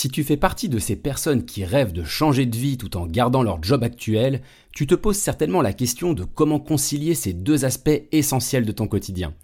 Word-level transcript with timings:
Si 0.00 0.08
tu 0.08 0.24
fais 0.24 0.38
partie 0.38 0.70
de 0.70 0.78
ces 0.78 0.96
personnes 0.96 1.44
qui 1.44 1.62
rêvent 1.62 1.92
de 1.92 2.04
changer 2.04 2.46
de 2.46 2.56
vie 2.56 2.78
tout 2.78 2.96
en 2.96 3.06
gardant 3.06 3.42
leur 3.42 3.62
job 3.62 3.84
actuel, 3.84 4.40
tu 4.72 4.86
te 4.86 4.94
poses 4.94 5.18
certainement 5.18 5.60
la 5.60 5.74
question 5.74 6.14
de 6.14 6.24
comment 6.24 6.58
concilier 6.58 7.14
ces 7.14 7.34
deux 7.34 7.66
aspects 7.66 8.00
essentiels 8.10 8.64
de 8.64 8.72
ton 8.72 8.88
quotidien. 8.88 9.34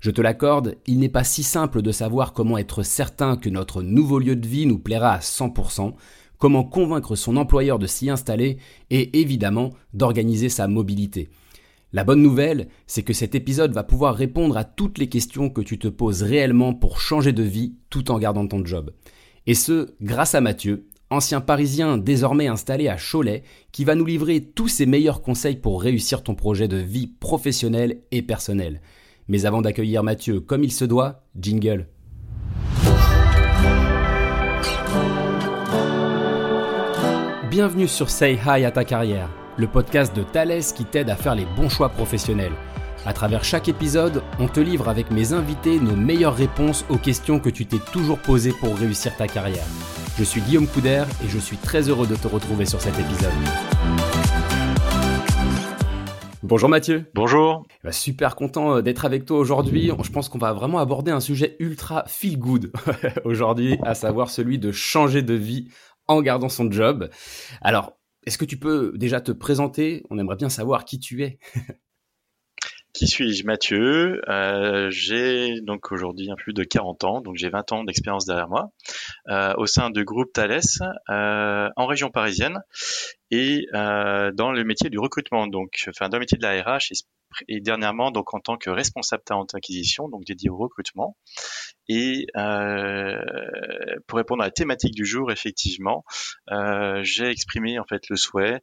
Je 0.00 0.10
te 0.10 0.20
l'accorde, 0.20 0.76
il 0.86 0.98
n'est 0.98 1.08
pas 1.08 1.24
si 1.24 1.42
simple 1.42 1.80
de 1.80 1.90
savoir 1.92 2.34
comment 2.34 2.58
être 2.58 2.82
certain 2.82 3.38
que 3.38 3.48
notre 3.48 3.80
nouveau 3.80 4.18
lieu 4.18 4.36
de 4.36 4.46
vie 4.46 4.66
nous 4.66 4.78
plaira 4.78 5.14
à 5.14 5.20
100%, 5.20 5.94
comment 6.36 6.64
convaincre 6.64 7.16
son 7.16 7.38
employeur 7.38 7.78
de 7.78 7.86
s'y 7.86 8.10
installer 8.10 8.58
et 8.90 9.18
évidemment 9.18 9.70
d'organiser 9.94 10.50
sa 10.50 10.68
mobilité. 10.68 11.30
La 11.94 12.04
bonne 12.04 12.20
nouvelle, 12.20 12.68
c'est 12.86 13.02
que 13.02 13.14
cet 13.14 13.34
épisode 13.34 13.72
va 13.72 13.82
pouvoir 13.82 14.14
répondre 14.14 14.58
à 14.58 14.64
toutes 14.64 14.98
les 14.98 15.08
questions 15.08 15.48
que 15.48 15.62
tu 15.62 15.78
te 15.78 15.88
poses 15.88 16.22
réellement 16.22 16.74
pour 16.74 17.00
changer 17.00 17.32
de 17.32 17.42
vie 17.42 17.76
tout 17.88 18.10
en 18.10 18.18
gardant 18.18 18.46
ton 18.46 18.62
job. 18.62 18.90
Et 19.46 19.54
ce, 19.54 19.94
grâce 20.00 20.36
à 20.36 20.40
Mathieu, 20.40 20.86
ancien 21.10 21.40
parisien 21.40 21.98
désormais 21.98 22.46
installé 22.46 22.86
à 22.86 22.96
Cholet, 22.96 23.42
qui 23.72 23.84
va 23.84 23.96
nous 23.96 24.04
livrer 24.04 24.40
tous 24.40 24.68
ses 24.68 24.86
meilleurs 24.86 25.20
conseils 25.20 25.56
pour 25.56 25.82
réussir 25.82 26.22
ton 26.22 26.36
projet 26.36 26.68
de 26.68 26.76
vie 26.76 27.08
professionnelle 27.08 28.02
et 28.12 28.22
personnelle. 28.22 28.80
Mais 29.26 29.44
avant 29.44 29.60
d'accueillir 29.60 30.04
Mathieu 30.04 30.38
comme 30.38 30.62
il 30.62 30.70
se 30.70 30.84
doit, 30.84 31.24
jingle. 31.36 31.88
Bienvenue 37.50 37.88
sur 37.88 38.10
Say 38.10 38.38
Hi 38.46 38.64
à 38.64 38.70
ta 38.70 38.84
carrière, 38.84 39.28
le 39.56 39.66
podcast 39.66 40.14
de 40.14 40.22
Thales 40.22 40.62
qui 40.74 40.84
t'aide 40.84 41.10
à 41.10 41.16
faire 41.16 41.34
les 41.34 41.46
bons 41.56 41.68
choix 41.68 41.88
professionnels. 41.88 42.54
À 43.04 43.12
travers 43.12 43.42
chaque 43.42 43.68
épisode, 43.68 44.22
on 44.38 44.46
te 44.46 44.60
livre 44.60 44.88
avec 44.88 45.10
mes 45.10 45.32
invités 45.32 45.80
nos 45.80 45.96
meilleures 45.96 46.36
réponses 46.36 46.84
aux 46.88 46.98
questions 46.98 47.40
que 47.40 47.50
tu 47.50 47.66
t'es 47.66 47.80
toujours 47.90 48.20
posées 48.20 48.52
pour 48.52 48.76
réussir 48.76 49.16
ta 49.16 49.26
carrière. 49.26 49.64
Je 50.16 50.22
suis 50.22 50.40
Guillaume 50.40 50.68
Couder 50.68 51.02
et 51.24 51.28
je 51.28 51.38
suis 51.40 51.56
très 51.56 51.88
heureux 51.88 52.06
de 52.06 52.14
te 52.14 52.28
retrouver 52.28 52.64
sur 52.64 52.80
cet 52.80 52.96
épisode. 53.00 53.32
Bonjour 56.44 56.68
Mathieu. 56.68 57.10
Bonjour. 57.14 57.66
Bah, 57.82 57.90
super 57.90 58.36
content 58.36 58.76
euh, 58.76 58.82
d'être 58.82 59.04
avec 59.04 59.24
toi 59.24 59.38
aujourd'hui. 59.38 59.90
Je 60.00 60.10
pense 60.12 60.28
qu'on 60.28 60.38
va 60.38 60.52
vraiment 60.52 60.78
aborder 60.78 61.10
un 61.10 61.20
sujet 61.20 61.56
ultra 61.58 62.04
feel 62.06 62.38
good 62.38 62.72
aujourd'hui, 63.24 63.78
à 63.82 63.96
savoir 63.96 64.30
celui 64.30 64.60
de 64.60 64.70
changer 64.70 65.22
de 65.22 65.34
vie 65.34 65.68
en 66.06 66.22
gardant 66.22 66.48
son 66.48 66.70
job. 66.70 67.10
Alors, 67.62 67.98
est-ce 68.26 68.38
que 68.38 68.44
tu 68.44 68.58
peux 68.58 68.92
déjà 68.96 69.20
te 69.20 69.32
présenter? 69.32 70.04
On 70.08 70.18
aimerait 70.18 70.36
bien 70.36 70.50
savoir 70.50 70.84
qui 70.84 71.00
tu 71.00 71.24
es. 71.24 71.40
Qui 72.92 73.06
suis-je 73.06 73.46
Mathieu? 73.46 74.20
Euh, 74.28 74.90
j'ai 74.90 75.62
donc 75.62 75.92
aujourd'hui 75.92 76.30
un 76.30 76.36
peu 76.36 76.42
plus 76.42 76.52
de 76.52 76.62
40 76.62 77.04
ans, 77.04 77.20
donc 77.22 77.36
j'ai 77.36 77.48
20 77.48 77.72
ans 77.72 77.84
d'expérience 77.84 78.26
derrière 78.26 78.48
moi, 78.48 78.70
euh, 79.28 79.54
au 79.56 79.64
sein 79.64 79.88
du 79.88 80.04
groupe 80.04 80.30
Thales, 80.32 80.60
euh, 81.08 81.70
en 81.76 81.86
région 81.86 82.10
parisienne, 82.10 82.62
et 83.32 83.66
dans 83.72 84.52
le 84.52 84.62
métier 84.62 84.90
du 84.90 84.98
recrutement, 84.98 85.46
donc 85.46 85.86
enfin 85.88 86.08
dans 86.10 86.18
le 86.18 86.20
métier 86.20 86.36
de 86.38 86.42
la 86.42 86.62
RH 86.62 86.92
et, 87.48 87.60
dernièrement 87.60 88.10
donc 88.10 88.34
en 88.34 88.40
tant 88.40 88.58
que 88.58 88.68
responsable 88.68 89.22
talent 89.24 89.46
acquisition, 89.54 90.08
donc 90.08 90.24
dédié 90.24 90.50
au 90.50 90.56
recrutement. 90.58 91.16
Et 91.88 92.26
euh, 92.36 93.16
pour 94.06 94.18
répondre 94.18 94.42
à 94.42 94.46
la 94.46 94.50
thématique 94.52 94.94
du 94.94 95.04
jour, 95.04 95.32
effectivement, 95.32 96.04
euh, 96.50 97.00
j'ai 97.02 97.26
exprimé 97.26 97.78
en 97.78 97.84
fait 97.84 98.08
le 98.08 98.16
souhait 98.16 98.60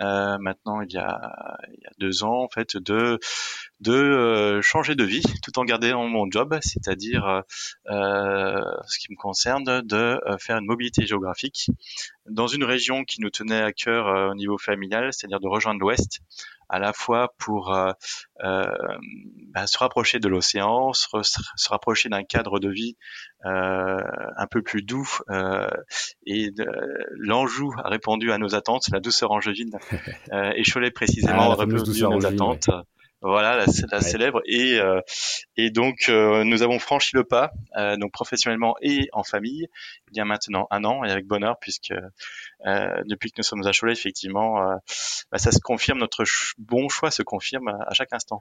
euh, 0.00 0.36
maintenant 0.40 0.80
il 0.80 0.92
y, 0.92 0.98
a, 0.98 1.58
il 1.68 1.80
y 1.80 1.86
a 1.86 1.92
deux 1.98 2.24
ans 2.24 2.42
en 2.42 2.48
fait 2.48 2.76
de 2.76 3.20
de 3.80 3.92
euh, 3.92 4.62
changer 4.62 4.94
de 4.94 5.04
vie 5.04 5.22
tout 5.42 5.58
en 5.58 5.64
gardant 5.64 6.08
mon 6.08 6.28
job, 6.30 6.58
c'est-à-dire 6.62 7.42
euh, 7.88 8.62
ce 8.86 8.98
qui 8.98 9.12
me 9.12 9.16
concerne 9.16 9.82
de 9.82 10.18
faire 10.40 10.56
une 10.56 10.66
mobilité 10.66 11.06
géographique 11.06 11.68
dans 12.28 12.46
une 12.46 12.64
région 12.64 13.04
qui 13.04 13.20
nous 13.20 13.30
tenait 13.30 13.60
à 13.60 13.72
cœur 13.72 14.30
au 14.30 14.34
niveau 14.34 14.58
familial, 14.58 15.12
c'est-à-dire 15.12 15.40
de 15.40 15.48
rejoindre 15.48 15.80
l'Ouest 15.80 16.20
à 16.68 16.78
la 16.78 16.92
fois 16.92 17.34
pour 17.38 17.72
euh, 17.72 17.92
euh, 18.44 18.64
bah, 19.54 19.66
se 19.66 19.78
rapprocher 19.78 20.18
de 20.18 20.28
l'océan, 20.28 20.92
se, 20.92 21.06
se, 21.22 21.68
rapprocher 21.68 22.08
d'un 22.08 22.24
cadre 22.24 22.58
de 22.58 22.68
vie 22.68 22.96
euh, 23.44 24.00
un 24.36 24.46
peu 24.46 24.62
plus 24.62 24.82
doux 24.82 25.08
et 26.26 26.50
l'Anjou 27.18 27.72
a 27.82 27.88
répondu 27.88 28.32
à 28.32 28.38
nos 28.38 28.54
attentes, 28.54 28.88
la 28.90 29.00
douceur 29.00 29.30
angevine 29.30 29.70
et 30.32 30.62
Cholet 30.62 30.90
précisément 30.90 31.50
ah, 31.50 31.52
a 31.52 31.54
répondu 31.54 32.04
à 32.04 32.08
nos 32.08 32.26
attentes. 32.26 32.70
Voilà, 33.26 33.56
la, 33.56 33.66
la 33.90 34.00
célèbre. 34.00 34.40
Et, 34.46 34.78
euh, 34.78 35.00
et 35.56 35.70
donc, 35.70 36.08
euh, 36.08 36.44
nous 36.44 36.62
avons 36.62 36.78
franchi 36.78 37.16
le 37.16 37.24
pas, 37.24 37.50
euh, 37.76 37.96
donc 37.96 38.12
professionnellement 38.12 38.76
et 38.80 39.08
en 39.12 39.24
famille, 39.24 39.66
il 40.12 40.16
y 40.16 40.20
a 40.20 40.24
maintenant 40.24 40.68
un 40.70 40.84
an, 40.84 41.02
et 41.04 41.10
avec 41.10 41.26
bonheur, 41.26 41.58
puisque 41.60 41.92
depuis 42.64 43.30
que 43.30 43.36
nous 43.38 43.44
sommes 43.44 43.66
à 43.66 43.72
Cholet, 43.72 43.92
effectivement, 43.92 44.60
bah, 45.30 45.38
ça 45.38 45.50
se 45.50 45.58
confirme, 45.60 45.98
notre 45.98 46.24
bon 46.58 46.88
choix 46.88 47.10
se 47.10 47.22
confirme 47.22 47.68
à 47.68 47.94
chaque 47.94 48.12
instant. 48.12 48.40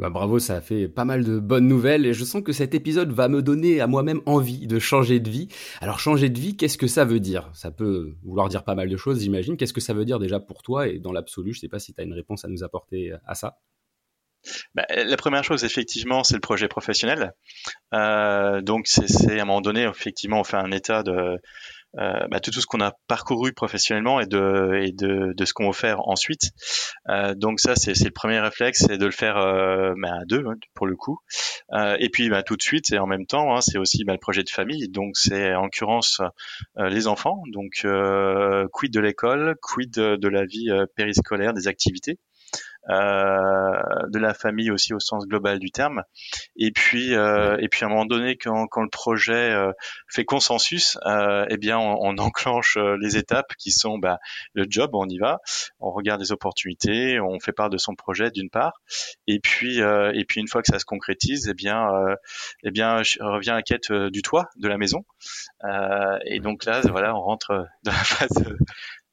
Bah, 0.00 0.08
bravo, 0.08 0.38
ça 0.38 0.56
a 0.56 0.60
fait 0.62 0.88
pas 0.88 1.04
mal 1.04 1.24
de 1.24 1.38
bonnes 1.38 1.68
nouvelles 1.68 2.06
et 2.06 2.14
je 2.14 2.24
sens 2.24 2.42
que 2.42 2.52
cet 2.52 2.74
épisode 2.74 3.12
va 3.12 3.28
me 3.28 3.42
donner 3.42 3.82
à 3.82 3.86
moi-même 3.86 4.22
envie 4.24 4.66
de 4.66 4.78
changer 4.78 5.20
de 5.20 5.28
vie. 5.28 5.48
Alors 5.82 6.00
changer 6.00 6.30
de 6.30 6.38
vie, 6.38 6.56
qu'est-ce 6.56 6.78
que 6.78 6.86
ça 6.86 7.04
veut 7.04 7.20
dire? 7.20 7.50
Ça 7.52 7.70
peut 7.70 8.14
vouloir 8.22 8.48
dire 8.48 8.64
pas 8.64 8.74
mal 8.74 8.88
de 8.88 8.96
choses, 8.96 9.20
j'imagine. 9.20 9.58
Qu'est-ce 9.58 9.74
que 9.74 9.80
ça 9.82 9.92
veut 9.92 10.06
dire 10.06 10.18
déjà 10.18 10.40
pour 10.40 10.62
toi 10.62 10.88
et 10.88 10.98
dans 10.98 11.12
l'absolu? 11.12 11.52
Je 11.52 11.60
sais 11.60 11.68
pas 11.68 11.78
si 11.78 11.92
tu 11.92 12.00
as 12.00 12.04
une 12.04 12.14
réponse 12.14 12.46
à 12.46 12.48
nous 12.48 12.64
apporter 12.64 13.12
à 13.26 13.34
ça. 13.34 13.58
Bah, 14.74 14.86
la 14.88 15.16
première 15.18 15.44
chose, 15.44 15.64
effectivement, 15.64 16.24
c'est 16.24 16.34
le 16.34 16.40
projet 16.40 16.66
professionnel. 16.66 17.34
Euh, 17.92 18.62
donc, 18.62 18.86
c'est 18.86 19.38
à 19.38 19.42
un 19.42 19.44
moment 19.44 19.60
donné, 19.60 19.82
effectivement, 19.82 20.40
on 20.40 20.44
fait 20.44 20.56
un 20.56 20.70
état 20.70 21.02
de, 21.02 21.38
euh, 21.98 22.26
bah, 22.30 22.40
tout, 22.40 22.52
ce 22.52 22.66
qu'on 22.66 22.80
a 22.80 22.92
parcouru 23.08 23.52
professionnellement 23.52 24.20
et 24.20 24.26
de, 24.26 24.80
et 24.82 24.92
de, 24.92 25.32
de 25.36 25.44
ce 25.44 25.52
qu'on 25.52 25.66
va 25.66 25.72
faire 25.72 26.06
ensuite. 26.08 26.50
Euh, 27.08 27.34
donc 27.34 27.60
ça, 27.60 27.74
c'est 27.74 27.92
le 28.04 28.10
premier 28.10 28.38
réflexe, 28.38 28.84
c'est 28.86 28.98
de 28.98 29.06
le 29.06 29.12
faire 29.12 29.36
euh, 29.36 29.92
bah, 30.00 30.20
à 30.20 30.24
deux 30.24 30.44
hein, 30.46 30.54
pour 30.74 30.86
le 30.86 30.96
coup. 30.96 31.18
Euh, 31.72 31.96
et 31.98 32.08
puis 32.08 32.30
bah, 32.30 32.42
tout 32.42 32.56
de 32.56 32.62
suite 32.62 32.92
et 32.92 32.98
en 32.98 33.06
même 33.06 33.26
temps, 33.26 33.56
hein, 33.56 33.60
c'est 33.60 33.78
aussi 33.78 34.04
bah, 34.04 34.12
le 34.12 34.18
projet 34.18 34.44
de 34.44 34.50
famille. 34.50 34.88
Donc 34.88 35.16
c'est 35.16 35.54
en 35.54 35.62
l'occurrence 35.62 36.20
euh, 36.78 36.88
les 36.88 37.06
enfants. 37.06 37.42
Donc 37.52 37.86
quid 38.72 38.92
de 38.92 39.00
l'école, 39.00 39.56
quid 39.62 39.90
de, 39.92 40.16
de, 40.16 40.28
la 40.28 40.44
vie 40.44 40.70
périscolaire, 40.94 41.54
des 41.54 41.66
activités? 41.66 42.18
Euh, 42.88 43.72
de 44.08 44.18
la 44.18 44.32
famille 44.32 44.70
aussi 44.70 44.94
au 44.94 45.00
sens 45.00 45.26
global 45.26 45.58
du 45.58 45.70
terme. 45.70 46.02
Et 46.56 46.70
puis, 46.70 47.14
euh, 47.14 47.56
et 47.60 47.68
puis 47.68 47.84
à 47.84 47.86
un 47.86 47.90
moment 47.90 48.06
donné, 48.06 48.36
quand, 48.36 48.66
quand 48.68 48.82
le 48.82 48.88
projet 48.88 49.52
euh, 49.52 49.72
fait 50.08 50.24
consensus, 50.24 50.98
eh 51.06 51.56
bien, 51.58 51.78
on, 51.78 51.98
on 52.00 52.18
enclenche 52.18 52.78
les 53.00 53.16
étapes 53.16 53.54
qui 53.58 53.70
sont 53.70 53.98
bah, 53.98 54.18
le 54.54 54.66
job, 54.68 54.90
on 54.94 55.06
y 55.08 55.18
va, 55.18 55.40
on 55.78 55.90
regarde 55.90 56.20
les 56.20 56.32
opportunités, 56.32 57.20
on 57.20 57.38
fait 57.38 57.52
part 57.52 57.70
de 57.70 57.76
son 57.76 57.94
projet 57.94 58.30
d'une 58.30 58.50
part, 58.50 58.80
et 59.26 59.40
puis, 59.40 59.78
et 59.78 60.24
puis 60.24 60.40
une 60.40 60.48
fois 60.48 60.62
que 60.62 60.72
ça 60.72 60.78
se 60.78 60.84
concrétise, 60.84 61.48
eh 61.48 61.54
bien, 61.54 61.88
eh 62.62 62.70
bien, 62.70 63.02
je 63.02 63.22
reviens 63.22 63.54
à 63.54 63.56
la 63.56 63.62
quête 63.62 63.92
du 63.92 64.22
toit 64.22 64.48
de 64.56 64.68
la 64.68 64.78
maison. 64.78 65.04
et 66.24 66.40
donc 66.40 66.64
là, 66.64 66.80
voilà, 66.84 67.14
on 67.14 67.20
rentre 67.20 67.66
dans 67.84 67.92
la 67.92 68.04
phase, 68.04 68.56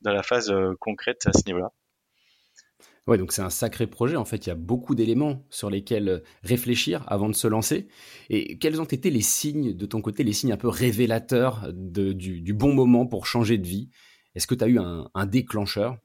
dans 0.01 0.13
la 0.13 0.23
phase 0.23 0.53
concrète 0.79 1.27
à 1.27 1.33
ce 1.33 1.43
niveau-là. 1.45 1.71
Ouais, 3.07 3.17
donc 3.17 3.31
c'est 3.31 3.41
un 3.41 3.49
sacré 3.49 3.87
projet. 3.87 4.17
En 4.17 4.25
fait, 4.25 4.45
il 4.45 4.49
y 4.49 4.51
a 4.51 4.55
beaucoup 4.55 4.93
d'éléments 4.93 5.45
sur 5.49 5.69
lesquels 5.69 6.09
euh, 6.09 6.19
réfléchir 6.43 7.03
avant 7.07 7.29
de 7.29 7.35
se 7.35 7.47
lancer. 7.47 7.87
Et 8.29 8.57
quels 8.57 8.81
ont 8.81 8.85
été 8.85 9.09
les 9.09 9.21
signes, 9.21 9.73
de 9.73 9.85
ton 9.85 10.01
côté, 10.01 10.23
les 10.23 10.33
signes 10.33 10.51
un 10.51 10.57
peu 10.57 10.67
révélateurs 10.67 11.71
du, 11.73 12.53
bon 12.53 12.73
moment 12.73 13.05
pour 13.05 13.25
changer 13.25 13.57
de 13.57 13.67
vie? 13.67 13.89
Est-ce 14.35 14.45
que 14.45 14.55
tu 14.55 14.63
as 14.63 14.67
eu 14.67 14.77
un 14.79 15.25
déclencheur? 15.25 15.97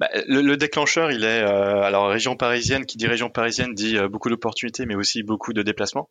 Bah, 0.00 0.08
le, 0.28 0.56
déclencheur, 0.56 1.10
il 1.10 1.24
est 1.24 1.42
euh, 1.42 1.82
alors 1.82 2.08
région 2.08 2.36
parisienne. 2.36 2.86
Qui 2.86 2.98
dit 2.98 3.08
région 3.08 3.30
parisienne 3.30 3.74
dit 3.74 3.96
euh, 3.96 4.08
beaucoup 4.08 4.30
d'opportunités, 4.30 4.86
mais 4.86 4.94
aussi 4.94 5.24
beaucoup 5.24 5.52
de 5.52 5.62
déplacements. 5.62 6.08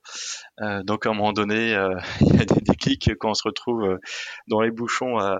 Euh, 0.61 0.83
donc 0.83 1.05
à 1.05 1.09
un 1.09 1.13
moment 1.13 1.31
donné, 1.31 1.73
euh, 1.73 1.95
il 2.21 2.35
y 2.35 2.41
a 2.41 2.45
des 2.45 2.61
déclics 2.61 3.11
quand 3.17 3.29
on 3.29 3.33
se 3.33 3.43
retrouve 3.43 3.97
dans 4.47 4.59
les 4.59 4.71
bouchons 4.71 5.17
à, 5.17 5.39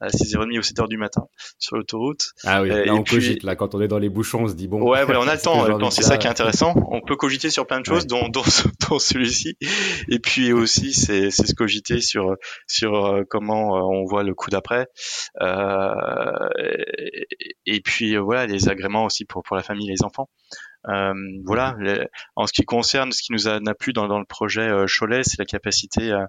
à 0.00 0.08
6h30 0.08 0.58
ou 0.58 0.60
7h 0.60 0.88
du 0.88 0.98
matin 0.98 1.22
sur 1.58 1.76
l'autoroute. 1.76 2.32
Ah 2.44 2.62
oui, 2.62 2.68
là 2.68 2.92
on 2.92 3.02
cogite. 3.02 3.42
Là, 3.44 3.56
quand 3.56 3.74
on 3.74 3.80
est 3.80 3.88
dans 3.88 3.98
les 3.98 4.10
bouchons, 4.10 4.44
on 4.44 4.48
se 4.48 4.54
dit 4.54 4.68
bon. 4.68 4.82
Ouais, 4.82 5.04
ouais 5.04 5.16
on 5.16 5.26
a 5.26 5.34
le 5.36 5.40
temps. 5.40 5.90
c'est 5.90 6.02
ça 6.02 6.18
qui 6.18 6.26
est 6.26 6.30
intéressant. 6.30 6.74
On 6.90 7.00
peut 7.00 7.16
cogiter 7.16 7.48
sur 7.48 7.66
plein 7.66 7.80
de 7.80 7.86
choses, 7.86 8.06
dont, 8.06 8.28
dont, 8.28 8.42
dont 8.90 8.98
celui-ci. 8.98 9.56
Et 10.10 10.18
puis 10.18 10.52
aussi, 10.52 10.92
c'est 10.92 11.30
se 11.30 11.54
cogiter 11.54 12.02
sur 12.02 12.36
sur 12.66 13.22
comment 13.30 13.72
on 13.72 14.04
voit 14.04 14.22
le 14.22 14.34
coup 14.34 14.50
d'après. 14.50 14.86
et 17.64 17.80
puis 17.86 18.16
euh, 18.16 18.20
voilà 18.20 18.46
les 18.46 18.68
agréments 18.68 19.04
aussi 19.04 19.24
pour 19.24 19.42
pour 19.42 19.56
la 19.56 19.62
famille 19.62 19.88
et 19.88 19.92
les 19.92 20.02
enfants. 20.02 20.28
Euh, 20.88 21.14
voilà. 21.44 21.74
en 22.36 22.46
ce 22.46 22.52
qui 22.52 22.62
concerne 22.62 23.10
ce 23.10 23.22
qui 23.22 23.32
nous 23.32 23.48
a, 23.48 23.60
plu 23.74 23.92
dans, 23.92 24.06
dans 24.06 24.20
le 24.20 24.24
projet 24.24 24.68
euh, 24.68 24.86
Cholet, 24.86 25.22
c'est 25.24 25.38
la 25.38 25.44
capacité 25.44 26.12
à, 26.12 26.28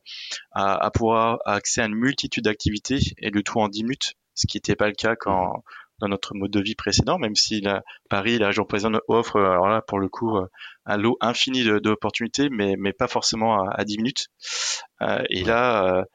à, 0.51 0.89
pouvoir 0.89 1.39
accéder 1.45 1.85
à 1.85 1.87
une 1.87 1.95
multitude 1.95 2.45
d'activités 2.45 2.99
et 3.19 3.29
le 3.29 3.43
tout 3.43 3.59
en 3.59 3.67
10 3.67 3.83
minutes, 3.83 4.13
ce 4.33 4.47
qui 4.47 4.57
n'était 4.57 4.75
pas 4.75 4.87
le 4.87 4.93
cas 4.93 5.15
quand 5.15 5.63
dans 5.99 6.07
notre 6.07 6.35
mode 6.35 6.51
de 6.51 6.61
vie 6.61 6.75
précédent, 6.75 7.17
même 7.17 7.35
si 7.35 7.59
la, 7.59 7.81
Paris, 8.07 8.37
la 8.37 8.47
région 8.47 8.65
parisienne 8.65 8.99
offre, 9.07 9.39
alors 9.39 9.67
là, 9.67 9.81
pour 9.81 9.97
le 9.97 10.09
coup, 10.09 10.37
un 10.85 10.97
lot 10.97 11.17
infini 11.21 11.63
d'opportunités, 11.63 12.49
mais, 12.51 12.75
mais 12.77 12.93
pas 12.93 13.07
forcément 13.07 13.63
à, 13.63 13.73
à 13.73 13.83
10 13.83 13.97
minutes. 13.97 14.27
et 15.29 15.43
là, 15.43 16.05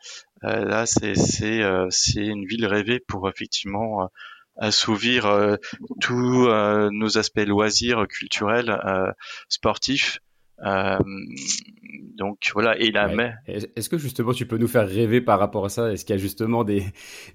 là, 0.42 0.86
c'est 0.86 1.14
c'est 1.16 2.26
une 2.26 2.44
ville 2.46 2.66
rêvée 2.66 3.00
pour 3.00 3.28
effectivement 3.28 4.08
assouvir 4.56 5.26
euh, 5.26 5.56
tous 6.00 6.46
euh, 6.46 6.88
nos 6.92 7.18
aspects 7.18 7.44
loisirs, 7.46 8.06
culturels, 8.08 8.70
euh, 8.70 9.12
sportifs. 9.48 10.20
donc 10.60 12.50
voilà, 12.52 12.78
et 12.78 12.90
la 12.90 13.08
ouais. 13.08 13.32
Est-ce 13.46 13.88
que 13.88 13.98
justement 13.98 14.32
tu 14.32 14.46
peux 14.46 14.58
nous 14.58 14.68
faire 14.68 14.88
rêver 14.88 15.20
par 15.20 15.38
rapport 15.38 15.64
à 15.64 15.68
ça? 15.68 15.92
Est-ce 15.92 16.04
qu'il 16.04 16.14
y 16.14 16.18
a 16.18 16.22
justement 16.22 16.64
des, 16.64 16.84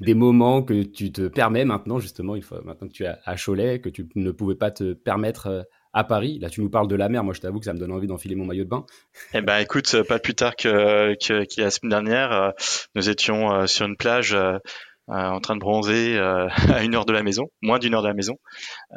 des 0.02 0.14
moments 0.14 0.64
que 0.64 0.84
tu 0.84 1.12
te 1.12 1.28
permets 1.28 1.66
maintenant, 1.66 2.00
justement, 2.00 2.36
une 2.36 2.44
fois 2.44 2.62
maintenant 2.64 2.88
que 2.88 2.94
tu 2.94 3.04
es 3.04 3.14
à 3.26 3.36
Cholet, 3.36 3.82
que 3.82 3.90
tu 3.90 4.08
ne 4.16 4.32
pouvais 4.32 4.56
pas 4.56 4.72
te 4.72 4.94
permettre 4.94 5.68
à 5.94 6.04
Paris? 6.04 6.40
Là, 6.40 6.50
tu 6.50 6.62
nous 6.62 6.70
parles 6.70 6.88
de 6.88 6.96
la 6.96 7.10
mer. 7.10 7.24
Moi, 7.24 7.34
je 7.34 7.42
t'avoue 7.42 7.60
que 7.60 7.66
ça 7.66 7.74
me 7.74 7.80
donne 7.80 7.92
envie 7.92 8.08
d'enfiler 8.08 8.36
mon 8.36 8.46
maillot 8.46 8.64
de 8.64 8.70
bain. 8.70 8.86
Eh 9.34 9.42
ben, 9.42 9.58
écoute, 9.58 10.04
pas 10.04 10.20
plus 10.20 10.36
tard 10.36 10.56
que, 10.56 11.16
que, 11.16 11.44
que 11.44 11.62
la 11.62 11.72
semaine 11.72 11.90
dernière, 11.90 12.54
nous 12.96 13.10
étions 13.10 13.68
sur 13.68 13.88
une 13.88 13.98
plage 13.98 14.34
euh, 14.34 14.60
en 15.08 15.40
train 15.40 15.56
de 15.56 15.60
bronzer 15.60 16.18
euh, 16.18 16.48
à 16.74 16.84
une 16.84 16.96
heure 16.96 17.06
de 17.06 17.14
la 17.14 17.24
maison, 17.24 17.46
moins 17.62 17.80
d'une 17.80 17.94
heure 17.94 18.02
de 18.02 18.08
la 18.08 18.14
maison. 18.14 18.38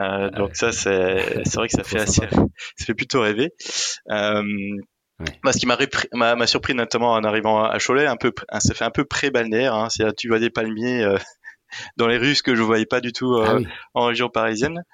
Euh, 0.00 0.28
ah 0.28 0.30
donc 0.30 0.56
ça, 0.56 0.72
c'est 0.72 1.42
c'est 1.44 1.56
vrai 1.56 1.68
que 1.68 1.74
ça 1.74 1.84
fait 1.84 2.00
assez, 2.00 2.26
ça 2.76 2.84
fait 2.84 2.94
plutôt 2.94 3.20
rêver. 3.20 3.50
Euh, 4.10 4.42
ouais. 5.20 5.52
ce 5.52 5.58
qui 5.58 5.66
m'a 5.66 6.36
m'a 6.36 6.46
surpris 6.46 6.74
notamment 6.74 7.12
en 7.12 7.24
arrivant 7.24 7.64
à 7.64 7.78
Cholet, 7.78 8.06
un 8.06 8.16
peu, 8.16 8.32
ça 8.58 8.74
fait 8.74 8.84
un 8.84 8.90
peu 8.90 9.04
pré-balnéaire. 9.04 9.74
Hein, 9.74 9.88
tu 10.16 10.28
vois 10.28 10.38
des 10.38 10.50
palmiers 10.50 11.04
dans 11.96 12.06
les 12.06 12.18
rues, 12.18 12.34
ce 12.34 12.42
que 12.42 12.54
je 12.54 12.62
voyais 12.62 12.86
pas 12.86 13.00
du 13.00 13.12
tout 13.12 13.34
euh, 13.34 13.62
ah 13.64 13.70
en 13.94 14.06
région 14.06 14.28
parisienne. 14.28 14.84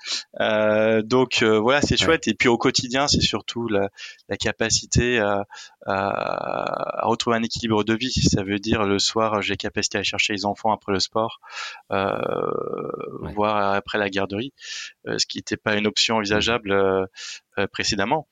Euh, 0.40 1.02
donc 1.02 1.43
euh, 1.43 1.58
voilà, 1.58 1.81
c'est 1.82 1.96
chouette. 1.96 2.28
Et 2.28 2.34
puis 2.34 2.49
au 2.49 2.58
quotidien, 2.58 3.08
c'est 3.08 3.20
surtout 3.20 3.69
la, 3.69 3.90
la 4.28 4.37
capacité 4.37 5.19
à, 5.19 5.46
à, 5.87 7.02
à, 7.02 7.06
retrouver 7.06 7.37
un 7.37 7.43
équilibre 7.43 7.84
de 7.84 7.94
vie. 7.94 8.12
Ça 8.12 8.43
veut 8.43 8.58
dire 8.58 8.84
le 8.84 8.99
soir, 8.99 9.43
j'ai 9.43 9.56
capacité 9.56 9.99
à 9.99 10.02
chercher 10.02 10.32
les 10.32 10.44
enfants 10.44 10.73
après 10.73 10.93
le 10.93 11.00
sport, 11.00 11.40
euh, 11.93 12.17
voire 13.23 13.75
après 13.75 13.99
la 13.99 14.11
garderie, 14.11 14.52
ce 15.06 15.26
qui 15.26 15.38
n'était 15.38 15.56
pas 15.56 15.76
une 15.76 15.87
option 15.87 16.17
envisageable 16.17 17.08
précédemment 17.73 18.26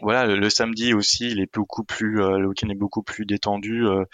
voilà, 0.00 0.26
le, 0.26 0.50
samedi 0.50 0.94
aussi, 0.94 1.30
il 1.30 1.40
est 1.40 1.52
beaucoup 1.52 1.82
plus, 1.82 2.22
euh, 2.22 2.38
le 2.38 2.48
week-end 2.48 2.68
est 2.68 2.74
beaucoup 2.74 3.02
plus 3.02 3.26
détendu, 3.26 3.84
euh, 3.86 4.04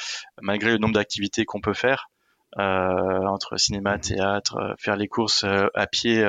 malgré 0.40 0.72
le 0.72 0.78
nombre 0.78 0.94
d'activités 0.94 1.44
qu'on 1.44 1.60
peut 1.60 1.74
faire. 1.74 2.10
Euh, 2.58 3.26
entre 3.26 3.56
cinéma, 3.56 3.98
théâtre, 3.98 4.76
faire 4.78 4.96
les 4.96 5.08
courses 5.08 5.44
à 5.44 5.86
pied, 5.88 6.24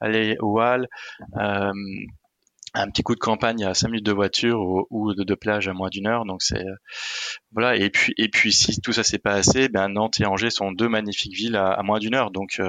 aller 0.00 0.36
au 0.40 0.60
hall, 0.60 0.86
un 2.76 2.90
petit 2.90 3.02
coup 3.02 3.14
de 3.14 3.20
campagne 3.20 3.64
à 3.64 3.74
5 3.74 3.88
minutes 3.88 4.06
de 4.06 4.12
voiture 4.12 4.60
ou, 4.90 5.14
de, 5.14 5.34
plage 5.34 5.66
à 5.66 5.72
moins 5.72 5.88
d'une 5.90 6.06
heure. 6.06 6.24
Donc 6.26 6.42
c'est 6.42 6.64
voilà. 7.50 7.74
Et 7.76 7.90
puis 7.90 8.14
et 8.18 8.28
puis 8.28 8.52
si 8.52 8.80
tout 8.80 8.92
ça 8.92 9.02
s'est 9.02 9.18
pas 9.18 9.32
assez, 9.32 9.68
ben 9.68 9.88
Nantes 9.88 10.20
et 10.20 10.26
Angers 10.26 10.50
sont 10.50 10.70
deux 10.70 10.88
magnifiques 10.88 11.34
villes 11.34 11.56
à, 11.56 11.82
moins 11.82 11.98
d'une 11.98 12.14
heure. 12.14 12.30
Donc 12.30 12.60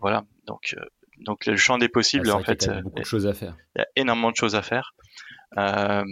voilà. 0.00 0.24
Donc 0.48 0.74
donc 1.18 1.46
le 1.46 1.56
champ 1.56 1.78
des 1.78 1.88
possibles, 1.88 2.30
ah, 2.30 2.36
en 2.36 2.42
fait, 2.42 2.64
il 2.64 2.68
y 2.68 2.72
a 2.72 2.80
beaucoup 2.80 3.00
de 3.00 3.04
choses 3.04 3.26
à 3.26 3.32
faire. 3.32 3.56
Il 3.74 3.80
y 3.80 3.82
a 3.82 3.86
énormément 3.96 4.30
de 4.30 4.36
choses 4.36 4.54
à 4.54 4.62
faire. 4.62 4.94
Euh, 5.58 6.04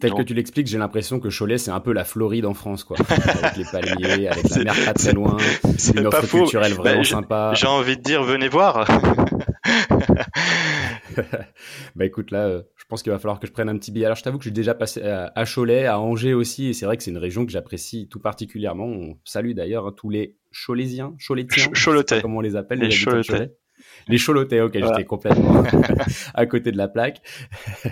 Tel 0.00 0.14
que 0.14 0.22
tu 0.22 0.32
l'expliques, 0.32 0.66
j'ai 0.66 0.78
l'impression 0.78 1.20
que 1.20 1.28
Cholet, 1.28 1.58
c'est 1.58 1.70
un 1.70 1.80
peu 1.80 1.92
la 1.92 2.04
Floride 2.04 2.46
en 2.46 2.54
France, 2.54 2.84
quoi. 2.84 2.96
avec 3.10 3.56
les 3.56 3.64
palmiers, 3.64 4.28
avec 4.28 4.48
la 4.48 4.64
mer 4.64 4.74
pas 4.84 4.94
très 4.94 5.12
loin, 5.12 5.36
une 5.96 6.06
offre 6.06 6.26
culturelle 6.26 6.72
vraiment 6.72 7.00
bah, 7.00 7.08
sympa. 7.08 7.52
J'ai 7.54 7.66
envie 7.66 7.98
de 7.98 8.02
dire, 8.02 8.22
venez 8.22 8.48
voir. 8.48 8.86
bah 11.96 12.04
écoute, 12.04 12.30
là, 12.30 12.46
euh, 12.46 12.62
je 12.76 12.84
pense 12.86 13.02
qu'il 13.02 13.12
va 13.12 13.18
falloir 13.18 13.38
que 13.38 13.46
je 13.46 13.52
prenne 13.52 13.68
un 13.68 13.76
petit 13.76 13.90
billet. 13.90 14.06
Alors, 14.06 14.16
je 14.16 14.22
t'avoue 14.22 14.38
que 14.38 14.44
j'ai 14.44 14.50
déjà 14.50 14.74
passé 14.74 15.02
à, 15.02 15.44
Cholet, 15.44 15.84
à 15.84 15.98
Angers 15.98 16.34
aussi, 16.34 16.68
et 16.68 16.72
c'est 16.72 16.86
vrai 16.86 16.96
que 16.96 17.02
c'est 17.02 17.10
une 17.10 17.18
région 17.18 17.44
que 17.44 17.52
j'apprécie 17.52 18.08
tout 18.08 18.20
particulièrement. 18.20 18.86
On 18.86 19.18
salue 19.24 19.52
d'ailleurs 19.52 19.88
hein, 19.88 19.94
tous 19.94 20.08
les 20.08 20.36
Cholésiens, 20.66 21.14
Cholétiens, 21.26 21.70
Ch 21.74 22.22
comment 22.22 22.38
on 22.38 22.40
les 22.40 22.56
appelle, 22.56 22.78
les, 22.78 22.88
les 22.88 23.50
les 24.08 24.18
cholotés, 24.18 24.60
ok, 24.60 24.74
j'étais 24.74 25.04
complètement 25.04 25.62
à 26.34 26.46
côté 26.46 26.72
de 26.72 26.76
la 26.76 26.88
plaque. 26.88 27.22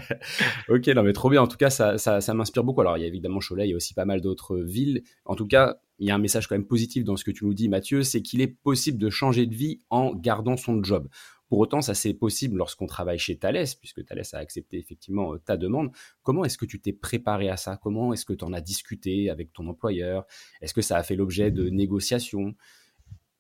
ok, 0.68 0.86
non 0.88 1.02
mais 1.02 1.12
trop 1.12 1.30
bien. 1.30 1.42
En 1.42 1.46
tout 1.46 1.56
cas, 1.56 1.70
ça, 1.70 1.98
ça, 1.98 2.20
ça 2.20 2.34
m'inspire 2.34 2.64
beaucoup. 2.64 2.80
Alors, 2.80 2.96
il 2.96 3.02
y 3.02 3.04
a 3.04 3.08
évidemment 3.08 3.40
Cholet, 3.40 3.66
il 3.66 3.70
y 3.70 3.72
a 3.72 3.76
aussi 3.76 3.94
pas 3.94 4.04
mal 4.04 4.20
d'autres 4.20 4.56
villes. 4.58 5.02
En 5.24 5.34
tout 5.34 5.46
cas, 5.46 5.76
il 5.98 6.06
y 6.06 6.10
a 6.10 6.14
un 6.14 6.18
message 6.18 6.46
quand 6.46 6.54
même 6.54 6.66
positif 6.66 7.04
dans 7.04 7.16
ce 7.16 7.24
que 7.24 7.30
tu 7.30 7.44
nous 7.44 7.54
dis, 7.54 7.68
Mathieu, 7.68 8.02
c'est 8.02 8.22
qu'il 8.22 8.40
est 8.40 8.48
possible 8.62 8.98
de 8.98 9.10
changer 9.10 9.46
de 9.46 9.54
vie 9.54 9.80
en 9.90 10.14
gardant 10.14 10.56
son 10.56 10.82
job. 10.82 11.08
Pour 11.48 11.60
autant, 11.60 11.80
ça 11.80 11.94
c'est 11.94 12.12
possible 12.12 12.58
lorsqu'on 12.58 12.86
travaille 12.86 13.18
chez 13.18 13.38
Thales, 13.38 13.64
puisque 13.80 14.04
Thales 14.04 14.22
a 14.32 14.36
accepté 14.36 14.78
effectivement 14.78 15.34
euh, 15.34 15.38
ta 15.38 15.56
demande. 15.56 15.90
Comment 16.22 16.44
est-ce 16.44 16.58
que 16.58 16.66
tu 16.66 16.78
t'es 16.80 16.92
préparé 16.92 17.48
à 17.48 17.56
ça? 17.56 17.78
Comment 17.82 18.12
est-ce 18.12 18.26
que 18.26 18.34
tu 18.34 18.44
en 18.44 18.52
as 18.52 18.60
discuté 18.60 19.30
avec 19.30 19.52
ton 19.52 19.66
employeur? 19.66 20.26
Est-ce 20.60 20.74
que 20.74 20.82
ça 20.82 20.96
a 20.98 21.02
fait 21.02 21.16
l'objet 21.16 21.50
de 21.50 21.70
négociations? 21.70 22.54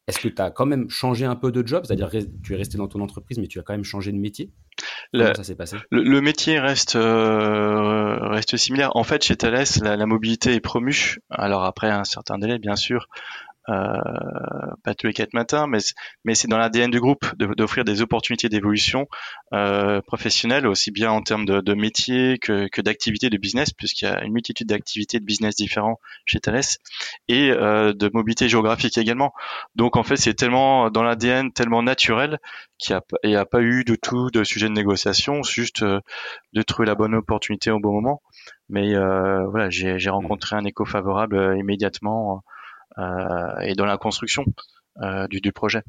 Est-ce 0.08 0.20
que 0.20 0.28
tu 0.28 0.40
as 0.40 0.50
quand 0.50 0.64
même 0.64 0.88
changé 0.88 1.26
un 1.26 1.36
peu 1.36 1.52
de 1.52 1.64
job? 1.66 1.84
C'est-à-dire 1.84 2.08
tu 2.42 2.54
es 2.54 2.56
resté 2.56 2.78
dans 2.78 2.88
ton 2.88 3.00
entreprise, 3.00 3.38
mais 3.38 3.46
tu 3.46 3.60
as 3.60 3.62
quand 3.62 3.74
même 3.74 3.84
changé 3.84 4.10
de 4.10 4.16
métier? 4.16 4.50
Comment 5.12 5.34
ça 5.34 5.44
s'est 5.44 5.54
passé? 5.54 5.76
le, 5.90 6.20
métier 6.20 6.58
reste 6.58 6.96
euh, 6.96 8.16
reste 8.28 8.56
similaire. 8.56 8.96
En 8.96 9.04
fait, 9.04 9.22
chez 9.22 9.36
Thales, 9.36 9.64
la, 9.82 9.96
la, 9.96 10.06
mobilité 10.06 10.54
est 10.54 10.60
promue. 10.60 11.18
Alors 11.30 11.64
après 11.64 11.90
un 11.90 12.04
certain 12.04 12.38
délai, 12.38 12.58
bien 12.58 12.74
sûr, 12.74 13.08
pas 13.68 14.94
tous 14.96 15.06
les 15.06 15.12
quatre 15.12 15.34
matins, 15.34 15.66
mais 15.66 15.78
mais 16.24 16.34
c'est 16.34 16.48
dans 16.48 16.58
l'ADN 16.58 16.90
du 16.90 17.00
groupe 17.00 17.26
d'offrir 17.36 17.84
des 17.84 18.02
opportunités 18.02 18.48
d'évolution 18.48 19.06
euh, 19.52 20.00
professionnelle 20.02 20.66
aussi 20.66 20.90
bien 20.90 21.10
en 21.10 21.22
termes 21.22 21.44
de, 21.44 21.60
de 21.60 21.74
métier 21.74 22.38
que, 22.38 22.68
que 22.68 22.80
d'activités 22.80 23.30
de 23.30 23.36
business, 23.36 23.72
puisqu'il 23.72 24.06
y 24.06 24.08
a 24.08 24.24
une 24.24 24.32
multitude 24.32 24.68
d'activités 24.68 25.20
de 25.20 25.24
business 25.24 25.54
différents 25.56 26.00
chez 26.26 26.40
Thales 26.40 26.62
et 27.28 27.50
euh, 27.50 27.92
de 27.92 28.10
mobilité 28.12 28.48
géographique 28.48 28.98
également. 28.98 29.32
Donc 29.76 29.96
en 29.96 30.02
fait, 30.02 30.16
c'est 30.16 30.34
tellement 30.34 30.90
dans 30.90 31.02
l'ADN, 31.02 31.52
tellement 31.52 31.82
naturel 31.82 32.38
qu'il 32.78 32.98
n'y 33.24 33.34
a, 33.36 33.40
a, 33.40 33.44
pas 33.44 33.60
eu 33.60 33.84
du 33.84 33.98
tout 33.98 34.30
de 34.30 34.44
sujet 34.44 34.68
de 34.68 34.74
négociation, 34.74 35.42
juste 35.42 35.82
euh, 35.82 36.00
de 36.52 36.62
trouver 36.62 36.86
la 36.86 36.94
bonne 36.94 37.14
opportunité 37.14 37.70
au 37.70 37.80
bon 37.80 37.92
moment. 37.92 38.22
Mais 38.68 38.94
euh, 38.94 39.46
voilà, 39.48 39.70
j'ai 39.70 40.10
rencontré 40.10 40.56
un 40.56 40.64
écho 40.64 40.84
favorable 40.84 41.36
euh, 41.36 41.56
immédiatement 41.56 42.36
euh, 42.36 42.38
et 43.62 43.74
dans 43.74 43.86
la 43.86 43.98
construction 43.98 44.44
euh, 45.02 45.26
du, 45.28 45.40
du 45.40 45.52
projet. 45.52 45.82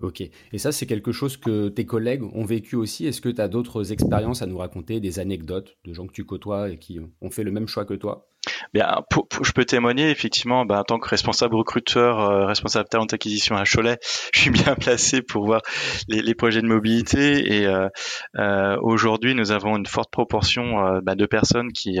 Ok. 0.00 0.20
Et 0.20 0.58
ça, 0.58 0.72
c'est 0.72 0.86
quelque 0.86 1.12
chose 1.12 1.36
que 1.36 1.68
tes 1.68 1.86
collègues 1.86 2.24
ont 2.24 2.44
vécu 2.44 2.76
aussi. 2.76 3.06
Est-ce 3.06 3.20
que 3.20 3.28
tu 3.28 3.40
as 3.40 3.48
d'autres 3.48 3.92
expériences 3.92 4.42
à 4.42 4.46
nous 4.46 4.58
raconter, 4.58 5.00
des 5.00 5.18
anecdotes 5.18 5.78
de 5.84 5.94
gens 5.94 6.06
que 6.06 6.12
tu 6.12 6.24
côtoies 6.24 6.70
et 6.70 6.78
qui 6.78 6.98
ont 7.20 7.30
fait 7.30 7.44
le 7.44 7.52
même 7.52 7.68
choix 7.68 7.84
que 7.84 7.94
toi? 7.94 8.28
Bien, 8.72 9.02
pour, 9.10 9.28
je 9.42 9.52
peux 9.52 9.64
témoigner 9.64 10.10
effectivement, 10.10 10.64
ben, 10.64 10.80
en 10.80 10.84
tant 10.84 10.98
que 10.98 11.08
responsable 11.08 11.54
recruteur, 11.54 12.20
euh, 12.20 12.46
responsable 12.46 12.88
talent 12.88 13.06
acquisition 13.06 13.56
à 13.56 13.64
Cholet, 13.64 13.98
je 14.32 14.40
suis 14.40 14.50
bien 14.50 14.74
placé 14.74 15.22
pour 15.22 15.44
voir 15.44 15.62
les, 16.08 16.22
les 16.22 16.34
projets 16.34 16.62
de 16.62 16.66
mobilité. 16.66 17.54
Et 17.54 17.66
euh, 17.66 17.88
euh, 18.36 18.76
aujourd'hui, 18.82 19.34
nous 19.34 19.50
avons 19.52 19.76
une 19.76 19.86
forte 19.86 20.10
proportion 20.10 21.00
ben, 21.02 21.14
de 21.14 21.26
personnes 21.26 21.72
qui 21.72 21.98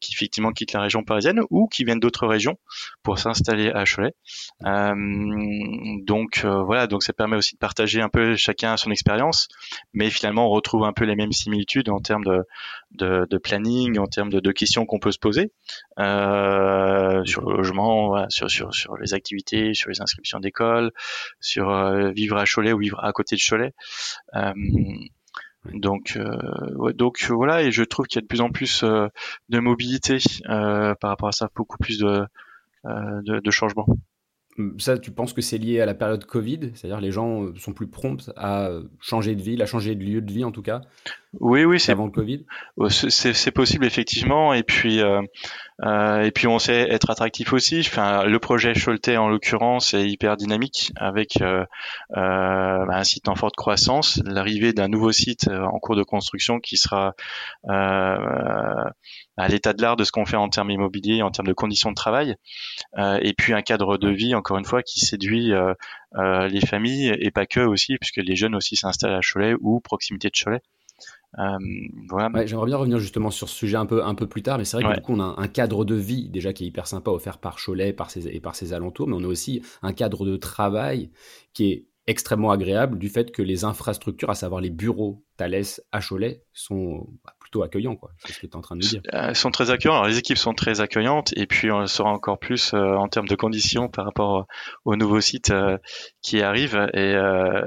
qui 0.00 0.12
effectivement 0.12 0.52
quittent 0.52 0.72
la 0.72 0.80
région 0.80 1.02
parisienne 1.02 1.40
ou 1.50 1.68
qui 1.68 1.84
viennent 1.84 2.00
d'autres 2.00 2.26
régions 2.26 2.58
pour 3.02 3.18
s'installer 3.18 3.70
à 3.70 3.84
Cholet. 3.84 4.14
Euh, 4.64 4.94
donc 6.04 6.42
euh, 6.44 6.62
voilà, 6.62 6.86
donc 6.86 7.02
ça 7.02 7.12
permet 7.12 7.36
aussi 7.36 7.54
de 7.54 7.58
partager 7.58 8.00
un 8.00 8.08
peu 8.08 8.36
chacun 8.36 8.76
son 8.76 8.90
expérience, 8.90 9.48
mais 9.92 10.10
finalement 10.10 10.46
on 10.46 10.50
retrouve 10.50 10.84
un 10.84 10.92
peu 10.92 11.04
les 11.04 11.16
mêmes 11.16 11.32
similitudes 11.32 11.88
en 11.88 12.00
termes 12.00 12.24
de, 12.24 12.44
de, 12.96 13.38
planning, 13.38 13.98
en 13.98 14.06
termes 14.06 14.30
de, 14.30 14.40
de 14.40 14.52
questions 14.52 14.86
qu'on 14.86 14.98
peut 14.98 15.12
se 15.12 15.18
poser 15.18 15.52
euh, 15.98 17.24
sur 17.24 17.48
le 17.48 17.56
logement, 17.56 18.28
sur, 18.28 18.50
sur, 18.50 18.74
sur 18.74 18.96
les 18.96 19.14
activités, 19.14 19.74
sur 19.74 19.90
les 19.90 20.00
inscriptions 20.00 20.40
d'école, 20.40 20.92
sur 21.40 21.70
euh, 21.70 22.10
vivre 22.10 22.36
à 22.36 22.44
Cholet 22.44 22.72
ou 22.72 22.78
vivre 22.78 23.02
à 23.04 23.12
côté 23.12 23.36
de 23.36 23.40
Cholet. 23.40 23.72
Euh, 24.34 24.52
donc, 25.74 26.16
donc 26.94 27.24
voilà, 27.28 27.62
et 27.62 27.72
je 27.72 27.82
trouve 27.82 28.06
qu'il 28.06 28.16
y 28.16 28.20
a 28.20 28.22
de 28.22 28.28
plus 28.28 28.40
en 28.40 28.50
plus 28.50 28.84
de 28.84 29.58
mobilité 29.58 30.18
par 30.46 31.10
rapport 31.10 31.28
à 31.28 31.32
ça, 31.32 31.48
beaucoup 31.56 31.76
plus 31.78 31.98
de, 31.98 32.24
de, 32.84 33.40
de 33.40 33.50
changements. 33.50 33.88
Ça, 34.78 34.98
tu 34.98 35.10
penses 35.10 35.32
que 35.32 35.42
c'est 35.42 35.58
lié 35.58 35.80
à 35.80 35.86
la 35.86 35.94
période 35.94 36.24
Covid? 36.24 36.70
C'est-à-dire 36.74 37.00
les 37.00 37.10
gens 37.10 37.54
sont 37.56 37.72
plus 37.72 37.88
prompts 37.88 38.30
à 38.36 38.70
changer 39.00 39.34
de 39.34 39.42
ville, 39.42 39.62
à 39.62 39.66
changer 39.66 39.94
de 39.94 40.02
lieu 40.02 40.20
de 40.20 40.32
vie 40.32 40.44
en 40.44 40.52
tout 40.52 40.62
cas? 40.62 40.82
Oui, 41.38 41.64
oui, 41.64 41.78
c'est 41.78 41.92
avant 41.92 42.06
le 42.06 42.12
Covid? 42.12 42.46
C'est 42.88 43.50
possible 43.50 43.84
effectivement. 43.84 44.54
Et 44.54 44.62
puis, 44.62 45.02
Euh, 45.84 46.22
et 46.22 46.30
puis 46.30 46.46
on 46.46 46.58
sait 46.58 46.88
être 46.90 47.10
attractif 47.10 47.52
aussi. 47.52 47.80
Enfin, 47.80 48.24
le 48.24 48.38
projet 48.38 48.72
Choletais 48.72 49.16
en 49.16 49.28
l'occurrence 49.28 49.92
est 49.92 50.08
hyper 50.08 50.36
dynamique 50.36 50.92
avec 50.96 51.42
euh, 51.42 51.64
euh, 52.16 52.86
un 52.88 53.04
site 53.04 53.28
en 53.28 53.34
forte 53.34 53.56
croissance, 53.56 54.22
l'arrivée 54.24 54.72
d'un 54.72 54.88
nouveau 54.88 55.12
site 55.12 55.48
en 55.48 55.78
cours 55.78 55.96
de 55.96 56.02
construction 56.02 56.60
qui 56.60 56.76
sera 56.76 57.14
à 59.36 59.48
l'état 59.48 59.72
de 59.72 59.82
l'art 59.82 59.96
de 59.96 60.04
ce 60.04 60.12
qu'on 60.12 60.26
fait 60.26 60.36
en 60.36 60.48
termes 60.48 60.70
immobiliers, 60.70 61.22
en 61.22 61.30
termes 61.30 61.48
de 61.48 61.52
conditions 61.52 61.90
de 61.90 61.94
travail, 61.94 62.36
et 62.98 63.34
puis 63.34 63.52
un 63.52 63.62
cadre 63.62 63.98
de 63.98 64.08
vie 64.08 64.34
encore 64.34 64.58
une 64.58 64.64
fois 64.64 64.82
qui 64.82 65.00
séduit 65.00 65.52
les 66.14 66.60
familles 66.60 67.14
et 67.20 67.30
pas 67.30 67.46
que 67.46 67.60
aussi, 67.60 67.96
puisque 67.98 68.18
les 68.18 68.36
jeunes 68.36 68.54
aussi 68.54 68.76
s'installent 68.76 69.14
à 69.14 69.20
Cholet 69.20 69.54
ou 69.60 69.80
proximité 69.80 70.28
de 70.28 70.34
Cholet. 70.34 70.60
Euh, 71.38 71.58
voilà. 72.08 72.46
J'aimerais 72.46 72.66
bien 72.66 72.76
revenir 72.76 72.98
justement 72.98 73.30
sur 73.30 73.48
ce 73.48 73.54
sujet 73.54 73.76
un 73.76 73.86
peu, 73.86 74.04
un 74.04 74.14
peu 74.14 74.26
plus 74.26 74.42
tard, 74.42 74.58
mais 74.58 74.64
c'est 74.64 74.80
vrai 74.80 74.90
que 74.90 74.98
du 74.98 75.02
coup, 75.02 75.12
on 75.12 75.20
a 75.20 75.34
un 75.38 75.48
cadre 75.48 75.84
de 75.84 75.94
vie 75.94 76.28
déjà 76.28 76.52
qui 76.52 76.64
est 76.64 76.66
hyper 76.66 76.86
sympa 76.86 77.10
offert 77.10 77.38
par 77.38 77.58
Cholet 77.62 77.92
par 77.92 78.10
ses, 78.10 78.28
et 78.28 78.40
par 78.40 78.54
ses 78.54 78.72
alentours, 78.72 79.08
mais 79.08 79.16
on 79.16 79.24
a 79.24 79.26
aussi 79.26 79.62
un 79.82 79.92
cadre 79.92 80.24
de 80.24 80.36
travail 80.36 81.10
qui 81.52 81.70
est 81.70 81.86
extrêmement 82.06 82.52
agréable 82.52 82.98
du 82.98 83.08
fait 83.08 83.32
que 83.32 83.42
les 83.42 83.64
infrastructures, 83.64 84.30
à 84.30 84.34
savoir 84.34 84.60
les 84.60 84.70
bureaux 84.70 85.24
Thales 85.36 85.64
à 85.92 86.00
Cholet, 86.00 86.42
sont 86.52 87.08
bah, 87.24 87.34
plutôt 87.56 87.62
accueillants, 87.62 87.96
quoi. 87.96 88.10
C'est 88.18 88.32
ce 88.32 88.40
que 88.40 88.46
tu 88.46 88.52
es 88.52 88.56
en 88.56 88.60
train 88.60 88.76
de 88.76 88.82
nous 88.82 88.88
dire. 88.88 89.02
Elles 89.12 89.34
sont 89.34 89.50
très 89.50 89.70
accueillantes. 89.70 90.06
les 90.08 90.18
équipes 90.18 90.38
sont 90.38 90.54
très 90.54 90.80
accueillantes, 90.80 91.32
et 91.36 91.46
puis 91.46 91.70
on 91.70 91.86
sera 91.86 92.10
encore 92.10 92.38
plus 92.38 92.72
euh, 92.74 92.94
en 92.94 93.08
termes 93.08 93.28
de 93.28 93.34
conditions 93.34 93.88
par 93.88 94.04
rapport 94.04 94.46
au 94.84 94.96
nouveau 94.96 95.20
site 95.20 95.50
euh, 95.50 95.78
qui 96.22 96.42
arrive 96.42 96.74
et 96.94 97.14
euh, 97.14 97.62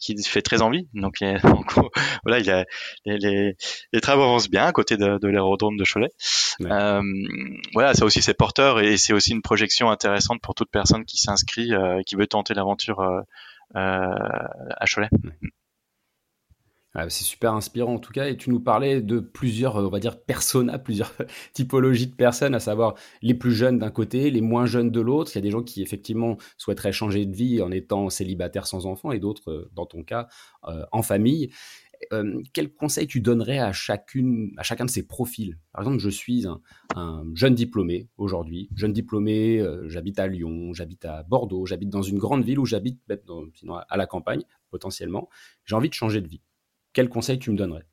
qui 0.00 0.16
fait 0.22 0.42
très 0.42 0.62
envie. 0.62 0.88
Donc, 0.94 1.18
voilà, 2.24 2.38
il 2.38 2.46
y 2.46 2.50
a, 2.50 2.64
les, 3.04 3.56
les, 3.92 4.00
travaux 4.00 4.22
avancent 4.22 4.50
bien 4.50 4.66
à 4.66 4.72
côté 4.72 4.96
de, 4.96 5.18
de 5.18 5.28
l'aérodrome 5.28 5.76
de 5.76 5.84
Cholet. 5.84 6.10
voilà, 6.58 7.94
ça 7.94 8.04
aussi 8.04 8.22
c'est 8.22 8.34
porteur 8.34 8.80
et 8.80 8.96
c'est 8.96 9.12
aussi 9.12 9.32
une 9.32 9.42
projection 9.42 9.90
intéressante 9.90 10.40
pour 10.42 10.54
toute 10.54 10.70
personne 10.70 11.04
qui 11.04 11.18
s'inscrit, 11.18 11.72
qui 12.06 12.16
veut 12.16 12.26
tenter 12.26 12.54
l'aventure 12.54 13.00
à 13.74 14.84
Cholet. 14.86 15.08
C'est 17.08 17.24
super 17.24 17.54
inspirant 17.54 17.94
en 17.94 17.98
tout 17.98 18.12
cas. 18.12 18.28
Et 18.28 18.36
tu 18.36 18.50
nous 18.50 18.60
parlais 18.60 19.00
de 19.00 19.18
plusieurs, 19.18 19.76
on 19.76 19.88
va 19.88 19.98
dire, 19.98 20.20
personas, 20.20 20.78
plusieurs 20.84 21.12
typologies 21.52 22.06
de 22.06 22.14
personnes, 22.14 22.54
à 22.54 22.60
savoir 22.60 22.94
les 23.22 23.34
plus 23.34 23.52
jeunes 23.52 23.78
d'un 23.78 23.90
côté, 23.90 24.30
les 24.30 24.40
moins 24.40 24.66
jeunes 24.66 24.90
de 24.90 25.00
l'autre. 25.00 25.32
Il 25.34 25.36
y 25.36 25.38
a 25.38 25.42
des 25.42 25.50
gens 25.50 25.62
qui 25.62 25.82
effectivement 25.82 26.36
souhaiteraient 26.56 26.92
changer 26.92 27.26
de 27.26 27.34
vie 27.34 27.60
en 27.60 27.70
étant 27.70 28.10
célibataires 28.10 28.66
sans 28.66 28.86
enfants 28.86 29.12
et 29.12 29.18
d'autres, 29.18 29.50
euh, 29.50 29.70
dans 29.74 29.86
ton 29.86 30.02
cas, 30.04 30.28
euh, 30.68 30.84
en 30.92 31.02
famille. 31.02 31.50
Euh, 32.12 32.42
quel 32.52 32.72
conseil 32.72 33.06
tu 33.06 33.20
donnerais 33.20 33.58
à, 33.58 33.72
chacune, 33.72 34.52
à 34.56 34.62
chacun 34.62 34.84
de 34.84 34.90
ces 34.90 35.06
profils? 35.06 35.58
Par 35.72 35.82
exemple, 35.82 35.98
je 35.98 36.10
suis 36.10 36.46
un, 36.46 37.24
jeune 37.34 37.54
diplômé 37.54 38.08
aujourd'hui, 38.18 38.68
jeune 38.76 38.92
diplômé, 38.92 39.64
j'habite 39.86 40.18
à 40.18 40.26
Lyon, 40.26 40.74
j'habite 40.74 41.06
à 41.06 41.22
Bordeaux, 41.22 41.64
j'habite 41.64 41.88
dans 41.88 42.02
une 42.02 42.18
grande 42.18 42.44
ville 42.44 42.58
où 42.58 42.66
j'habite 42.66 43.00
sinon 43.54 43.76
à 43.76 43.96
la 43.96 44.06
campagne 44.06 44.42
potentiellement. 44.70 45.30
J'ai 45.64 45.76
envie 45.76 45.88
de 45.88 45.94
changer 45.94 46.20
de 46.20 46.28
vie 46.28 46.42
quel 46.94 47.08
conseil 47.08 47.38
tu 47.38 47.50
me 47.50 47.56
donnerais? 47.56 47.84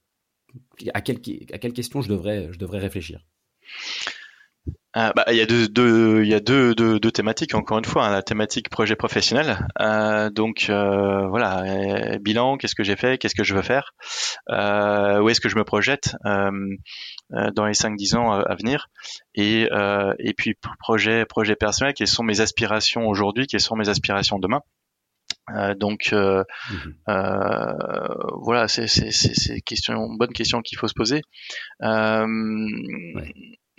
À 0.93 1.01
quelle, 1.01 1.19
question 1.19 2.01
je 2.01 2.09
devrais, 2.09 2.49
réfléchir? 2.79 3.25
Ah, 4.93 5.13
bah, 5.15 5.23
il 5.29 5.37
y 5.37 5.41
a 5.41 5.45
deux, 5.45 7.11
thématiques 7.11 7.55
encore 7.55 7.77
une 7.77 7.85
fois, 7.85 8.07
hein, 8.07 8.11
la 8.11 8.21
thématique 8.21 8.69
projet 8.69 8.97
professionnel. 8.97 9.65
Euh, 9.79 10.29
donc 10.29 10.65
euh, 10.69 11.27
voilà, 11.29 11.63
euh, 11.63 12.19
bilan, 12.19 12.57
qu'est-ce 12.57 12.75
que 12.75 12.83
j'ai 12.83 12.97
fait, 12.97 13.17
qu'est-ce 13.17 13.35
que 13.35 13.45
je 13.45 13.55
veux 13.55 13.61
faire, 13.61 13.93
où 14.49 15.29
est-ce 15.29 15.39
que 15.39 15.49
je 15.49 15.55
me 15.55 15.63
projette 15.63 16.15
dans 16.25 17.65
les 17.65 17.73
5-10 17.73 18.17
ans 18.17 18.31
à 18.31 18.55
venir, 18.55 18.87
et, 19.35 19.69
puis 20.37 20.55
projet 20.79 21.25
personnel, 21.55 21.93
quelles 21.93 22.07
sont 22.07 22.23
mes 22.23 22.41
aspirations 22.41 23.07
aujourd'hui, 23.07 23.47
quelles 23.47 23.61
sont 23.61 23.77
mes 23.77 23.89
aspirations 23.89 24.39
demain? 24.39 24.61
Euh, 25.49 25.73
donc 25.73 26.09
euh, 26.13 26.43
mmh 26.69 26.75
euh, 27.09 27.73
voilà, 28.41 28.67
c'est 28.67 28.85
une 29.93 30.17
bonne 30.17 30.33
question 30.33 30.61
qu'il 30.61 30.77
faut 30.77 30.87
se 30.87 30.93
poser. 30.93 31.21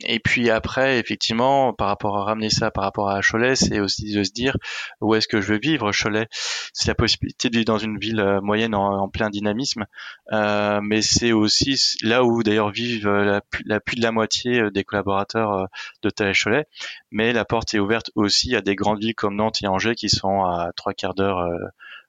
Et 0.05 0.19
puis 0.21 0.51
après, 0.51 0.99
effectivement, 0.99 1.73
par 1.73 1.89
rapport 1.89 2.17
à 2.19 2.25
ramener 2.25 2.51
ça 2.51 2.71
par 2.71 2.85
rapport 2.85 3.11
à 3.11 3.21
Cholet, 3.21 3.57
c'est 3.57 3.81
aussi 3.81 4.13
de 4.13 4.25
se 4.25 4.33
dire 4.33 4.57
où 5.01 5.15
est-ce 5.15 5.29
que 5.29 5.41
je 5.41 5.53
veux 5.53 5.59
vivre. 5.59 5.93
Cholet, 5.93 6.27
c'est 6.73 6.89
la 6.89 6.95
possibilité 6.95 7.51
de 7.51 7.57
vivre 7.57 7.67
dans 7.67 7.79
une 7.79 7.99
ville 7.99 8.21
euh, 8.21 8.41
moyenne 8.41 8.75
en, 8.75 9.09
plein 9.09 9.31
dynamisme, 9.31 9.87
euh, 10.33 10.81
mais 10.83 11.03
c'est 11.03 11.33
aussi 11.33 11.81
là 12.03 12.25
où 12.25 12.43
d'ailleurs 12.43 12.71
vivent 12.71 13.09
la, 13.09 13.43
la, 13.67 13.81
plus 13.81 13.97
de 13.97 14.03
la 14.03 14.13
moitié 14.13 14.61
euh, 14.61 14.71
des 14.71 14.85
collaborateurs 14.85 15.69
de 16.03 16.11
Thales 16.11 16.35
Cholet. 16.35 16.67
Mais 17.11 17.33
la 17.33 17.45
porte 17.45 17.75
est 17.75 17.79
ouverte 17.79 18.11
aussi 18.15 18.57
à 18.57 18.61
des 18.61 18.75
grandes 18.75 19.01
villes 19.01 19.15
comme 19.15 19.37
Nantes 19.37 19.63
et 19.63 19.67
Angers 19.67 19.95
qui 19.95 20.09
sont 20.09 20.45
à 20.45 20.73
trois 20.77 20.95
quarts 20.95 21.15
d'heure 21.15 21.39
euh, 21.39 21.59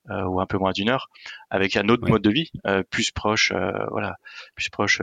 ou 0.10 0.42
un 0.42 0.46
peu 0.46 0.58
moins 0.58 0.72
d'une 0.72 0.90
heure, 0.90 1.10
avec 1.50 1.76
un 1.78 1.88
autre 1.90 2.08
mode 2.08 2.22
de 2.22 2.30
vie 2.30 2.52
euh, 2.68 2.84
plus 2.84 3.12
proche, 3.12 3.52
euh, 3.52 3.72
voilà, 3.92 4.18
plus 4.56 4.70
proche 4.70 5.02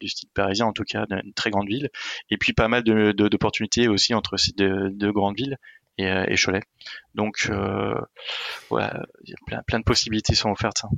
du 0.00 0.08
style 0.08 0.28
parisien 0.34 0.66
en 0.66 0.72
tout 0.72 0.84
cas, 0.84 1.06
d'une 1.06 1.34
très 1.34 1.50
grande 1.50 1.68
ville, 1.68 1.90
et 2.30 2.38
puis 2.38 2.52
pas 2.52 2.68
mal 2.68 2.82
d'opportunités 2.82 3.84
de, 3.84 3.88
aussi 3.88 4.14
entre 4.14 4.36
ces 4.36 4.52
deux, 4.52 5.12
grandes 5.12 5.36
villes 5.36 5.58
et, 5.98 6.06
et, 6.06 6.36
Cholet. 6.36 6.62
Donc 7.14 7.50
voilà, 8.70 9.04
plein, 9.46 9.62
plein, 9.62 9.78
de 9.78 9.84
possibilités 9.84 10.34
sont 10.34 10.50
offertes. 10.50 10.84
Hein. 10.84 10.90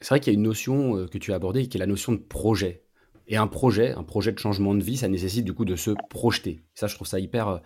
C'est 0.00 0.08
vrai 0.08 0.20
qu'il 0.20 0.32
y 0.32 0.36
a 0.36 0.38
une 0.38 0.44
notion 0.44 1.06
que 1.06 1.18
tu 1.18 1.32
as 1.32 1.36
abordée 1.36 1.68
qui 1.68 1.76
est 1.76 1.80
la 1.80 1.86
notion 1.86 2.12
de 2.12 2.18
projet. 2.18 2.82
Et 3.26 3.38
un 3.38 3.46
projet, 3.46 3.92
un 3.92 4.02
projet 4.02 4.32
de 4.32 4.38
changement 4.38 4.74
de 4.74 4.82
vie, 4.82 4.98
ça 4.98 5.08
nécessite 5.08 5.46
du 5.46 5.54
coup 5.54 5.64
de 5.64 5.76
se 5.76 5.92
projeter. 6.10 6.62
Ça, 6.74 6.88
je 6.88 6.94
trouve 6.94 7.06
ça 7.06 7.18
hyper 7.18 7.60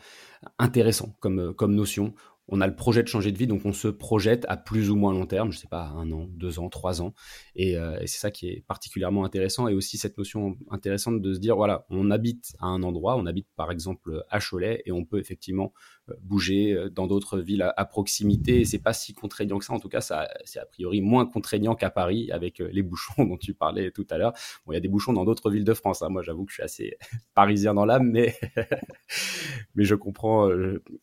intéressant 0.58 1.16
comme, 1.18 1.52
comme 1.54 1.74
notion 1.74 2.14
on 2.48 2.60
a 2.60 2.66
le 2.66 2.74
projet 2.74 3.02
de 3.02 3.08
changer 3.08 3.30
de 3.30 3.38
vie, 3.38 3.46
donc 3.46 3.64
on 3.64 3.72
se 3.72 3.88
projette 3.88 4.44
à 4.48 4.56
plus 4.56 4.90
ou 4.90 4.96
moins 4.96 5.12
long 5.12 5.26
terme, 5.26 5.52
je 5.52 5.58
sais 5.58 5.68
pas, 5.68 5.88
un 5.88 6.10
an, 6.12 6.26
deux 6.30 6.58
ans, 6.58 6.68
trois 6.70 7.02
ans. 7.02 7.14
Euh, 7.58 7.98
et, 8.00 8.06
c'est 8.06 8.18
ça 8.18 8.30
qui 8.30 8.48
est 8.48 8.64
particulièrement 8.66 9.24
intéressant. 9.24 9.68
Et 9.68 9.74
aussi 9.74 9.98
cette 9.98 10.16
notion 10.16 10.56
intéressante 10.70 11.20
de 11.20 11.34
se 11.34 11.38
dire, 11.38 11.56
voilà, 11.56 11.84
on 11.90 12.10
habite 12.10 12.54
à 12.58 12.66
un 12.66 12.82
endroit, 12.82 13.16
on 13.16 13.26
habite 13.26 13.48
par 13.56 13.70
exemple 13.70 14.24
à 14.30 14.40
Cholet, 14.40 14.82
et 14.86 14.92
on 14.92 15.04
peut 15.04 15.18
effectivement 15.18 15.72
bouger 16.20 16.72
euh, 16.72 16.90
dans 16.90 17.06
d'autres 17.06 17.38
villes 17.38 17.72
à, 17.76 17.84
proximité. 17.84 18.60
Et 18.60 18.64
c'est 18.64 18.78
pas 18.78 18.92
si 18.92 19.14
contraignant 19.14 19.58
que 19.58 19.64
ça. 19.64 19.72
En 19.72 19.80
tout 19.80 19.88
cas, 19.88 20.00
c'est 20.00 20.58
a 20.58 20.66
priori 20.66 21.00
moins 21.00 21.26
contraignant 21.26 21.74
qu'à 21.74 21.90
Paris 21.90 22.30
avec 22.30 22.58
les 22.58 22.82
bouchons 22.82 23.12
dont 23.24 23.36
tu 23.36 23.54
parlais 23.54 23.90
tout 23.90 24.06
à 24.10 24.18
l'heure. 24.18 24.32
Bon, 24.66 24.72
il 24.72 24.74
y 24.74 24.78
a 24.78 24.80
des 24.80 24.88
bouchons 24.88 25.12
dans 25.12 25.24
d'autres 25.24 25.50
villes 25.50 25.64
de 25.64 25.74
France. 25.74 26.02
Hein. 26.02 26.08
Moi, 26.08 26.22
j'avoue 26.22 26.44
que 26.44 26.50
je 26.50 26.54
suis 26.54 26.62
assez 26.62 26.98
parisien 27.34 27.74
dans 27.74 27.84
l'âme, 27.84 28.10
mais, 28.10 28.36
mais 29.74 29.84
je 29.84 29.94
comprends, 29.94 30.48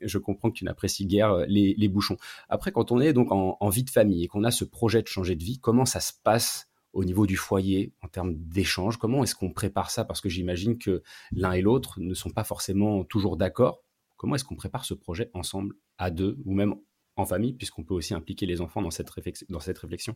je 0.02 0.18
comprends 0.18 0.50
que 0.50 0.58
tu 0.58 0.66
n'apprécies 0.66 1.06
guère 1.06 1.32
euh, 1.32 1.46
les, 1.48 1.88
bouchons. 1.88 2.18
Après, 2.50 2.72
quand 2.72 2.92
on 2.92 3.00
est 3.00 3.14
donc 3.14 3.32
en, 3.32 3.70
vie 3.70 3.84
de 3.84 3.90
famille 3.90 4.24
et 4.24 4.28
qu'on 4.28 4.44
a 4.44 4.52
ce 4.52 4.66
projet 4.66 5.02
de 5.02 5.08
changer 5.08 5.36
de 5.36 5.44
vie, 5.44 5.60
comment 5.60 5.86
ça 5.86 6.00
se 6.00 6.14
passe 6.24 6.68
au 6.94 7.04
niveau 7.04 7.26
du 7.26 7.36
foyer 7.36 7.94
en 8.02 8.08
termes 8.08 8.36
d'échange? 8.36 8.98
Comment 8.98 9.24
est-ce 9.24 9.36
qu'on 9.36 9.52
prépare 9.52 9.92
ça? 9.92 10.06
Parce 10.06 10.22
que 10.22 10.30
j'imagine 10.30 10.78
que 10.78 11.04
l'un 11.32 11.52
et 11.54 11.62
l'autre 11.62 12.00
ne 12.00 12.14
sont 12.14 12.30
pas 12.30 12.44
forcément 12.44 13.04
toujours 13.04 13.38
d'accord. 13.38 13.84
Comment 14.18 14.36
est-ce 14.36 14.46
qu'on 14.46 14.56
prépare 14.56 14.86
ce 14.86 14.94
projet 14.94 15.30
ensemble, 15.34 15.76
à 15.98 16.10
deux, 16.10 16.38
ou 16.46 16.54
même 16.54 16.76
en 17.16 17.26
famille, 17.26 17.54
puisqu'on 17.54 17.84
peut 17.84 17.94
aussi 17.94 18.14
impliquer 18.14 18.46
les 18.46 18.62
enfants 18.62 18.82
dans 18.82 18.92
cette, 18.92 19.10
dans 19.50 19.60
cette 19.60 19.78
réflexion? 19.78 20.16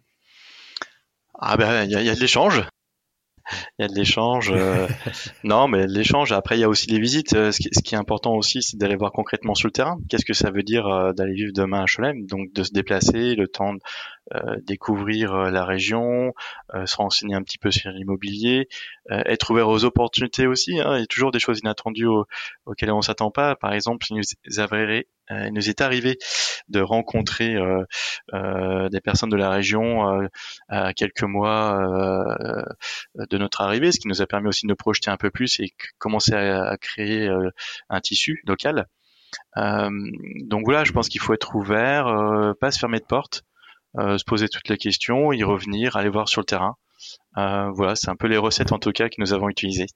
Ah 1.39 1.58
ben, 1.58 1.86
il 1.86 1.91
y, 1.91 1.96
a 2.10 2.15
de 2.15 2.20
l'échange 2.20 2.63
il 3.77 3.82
y 3.82 3.86
a 3.86 3.88
de 3.88 3.96
l'échange. 3.96 4.51
Euh, 4.53 4.88
non, 5.44 5.68
mais 5.68 5.88
l'échange. 5.88 6.32
Après, 6.32 6.58
il 6.58 6.62
y 6.62 6.63
a 6.63 6.70
aussi 6.70 6.89
les 6.89 7.00
visites. 7.00 7.34
Euh, 7.34 7.51
ce 7.51 7.60
qui, 7.60 7.70
ce 7.72 7.82
qui 7.82 7.96
est 7.96 7.98
important 7.98 8.36
aussi, 8.36 8.62
c'est 8.62 8.77
d'aller 8.77 8.96
voir 8.96 9.12
concrètement 9.12 9.56
sur 9.56 9.68
le 9.68 9.72
terrain. 9.72 9.98
Qu'est-ce 10.10 10.25
que 10.25 10.34
ça 10.34 10.51
veut 10.51 10.63
dire 10.63 10.88
euh, 10.88 11.13
d'aller 11.13 11.34
vivre 11.34 11.51
demain 11.53 11.82
à 11.82 11.86
Cholem 11.86 12.25
Donc, 12.25 12.51
de 12.53 12.63
se 12.63 12.72
déplacer, 12.72 13.36
le 13.36 13.48
temps 13.48 13.74
de 13.74 13.79
découvrir 14.64 15.34
la 15.52 15.66
région, 15.66 16.34
se 16.86 16.96
renseigner 16.96 17.36
un 17.36 17.44
petit 17.44 17.58
peu 17.58 17.72
sur 17.72 17.92
l'immobilier, 17.92 18.68
être 19.10 19.52
ouvert 19.52 19.68
aux 19.68 19.86
opportunités 19.86 20.48
aussi. 20.48 20.80
Hein. 20.80 20.98
Il 20.98 21.00
y 21.02 21.04
a 21.04 21.08
toujours 21.08 21.32
des 21.32 21.40
choses 21.40 21.60
inattendues 21.60 22.08
auxquelles 22.66 22.92
on 22.92 23.02
s'attend 23.02 23.32
pas. 23.32 23.56
Par 23.56 23.74
exemple, 23.74 24.06
il 24.10 24.18
nous, 24.18 24.24
il 25.30 25.54
nous 25.54 25.70
est 25.70 25.82
arrivé 25.82 26.18
de 26.70 26.82
rencontrer 26.82 27.56
euh, 27.56 27.84
euh, 28.34 28.90
des 28.90 29.02
personnes 29.02 29.30
de 29.30 29.36
la 29.36 29.50
région 29.50 30.22
euh, 30.22 30.28
à 30.68 30.94
quelques 30.94 31.24
mois 31.24 31.80
de 33.16 33.38
notre 33.38 33.62
arrivée, 33.62 33.92
ce 33.92 34.00
qui 34.00 34.08
nous 34.08 34.22
a 34.22 34.28
permis 34.28 34.48
aussi 34.48 34.66
de 34.66 34.70
nous 34.70 34.76
projeter 34.76 35.10
un 35.10 35.18
peu 35.18 35.32
plus 35.32 35.60
et 35.60 35.72
commencer 35.98 36.34
à, 36.34 36.78
créer 36.78 37.30
un 37.90 38.00
tissu 38.02 38.42
local. 38.46 38.88
donc 39.56 40.64
voilà, 40.66 40.84
je 40.84 40.92
pense 40.92 41.10
qu'il 41.10 41.22
faut 41.22 41.34
être 41.34 41.56
ouvert, 41.56 42.54
pas 42.60 42.72
se 42.72 42.80
fermer 42.80 43.00
de 43.00 43.06
porte, 43.06 43.44
se 43.96 44.24
poser 44.24 44.48
toutes 44.50 44.69
les 44.69 44.77
questions, 44.77 45.31
y 45.31 45.43
revenir, 45.43 45.96
aller 45.96 46.10
voir 46.10 46.29
sur 46.29 46.41
le 46.41 46.46
terrain. 46.46 46.75
voilà, 47.36 47.96
c'est 47.96 48.10
un 48.10 48.15
peu 48.15 48.27
les 48.27 48.38
recettes 48.38 48.72
en 48.72 48.79
tout 48.79 48.91
cas 48.91 49.10
que 49.10 49.15
nous 49.19 49.34
avons 49.34 49.50
utilisées. 49.50 49.88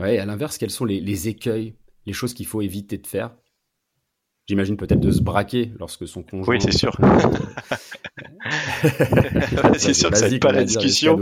Ouais, 0.00 0.18
à 0.18 0.24
l'inverse, 0.24 0.58
quels 0.58 0.70
sont 0.70 0.84
les 0.84 1.28
écueils, 1.28 1.76
les 2.06 2.12
choses 2.12 2.34
qu'il 2.34 2.46
faut 2.46 2.62
éviter 2.62 2.98
de 2.98 3.06
faire 3.06 3.36
J'imagine 4.48 4.76
peut-être 4.76 5.00
de 5.00 5.10
se 5.10 5.22
braquer 5.22 5.72
lorsque 5.78 6.06
son 6.08 6.22
conjoint. 6.22 6.56
Oui, 6.56 6.60
c'est 6.60 6.72
sûr. 6.72 6.96
c'est 9.78 9.94
sûr 9.94 10.10
que 10.10 10.16
ça 10.16 10.28
pas 10.40 10.52
la 10.52 10.64
discussion. 10.64 11.20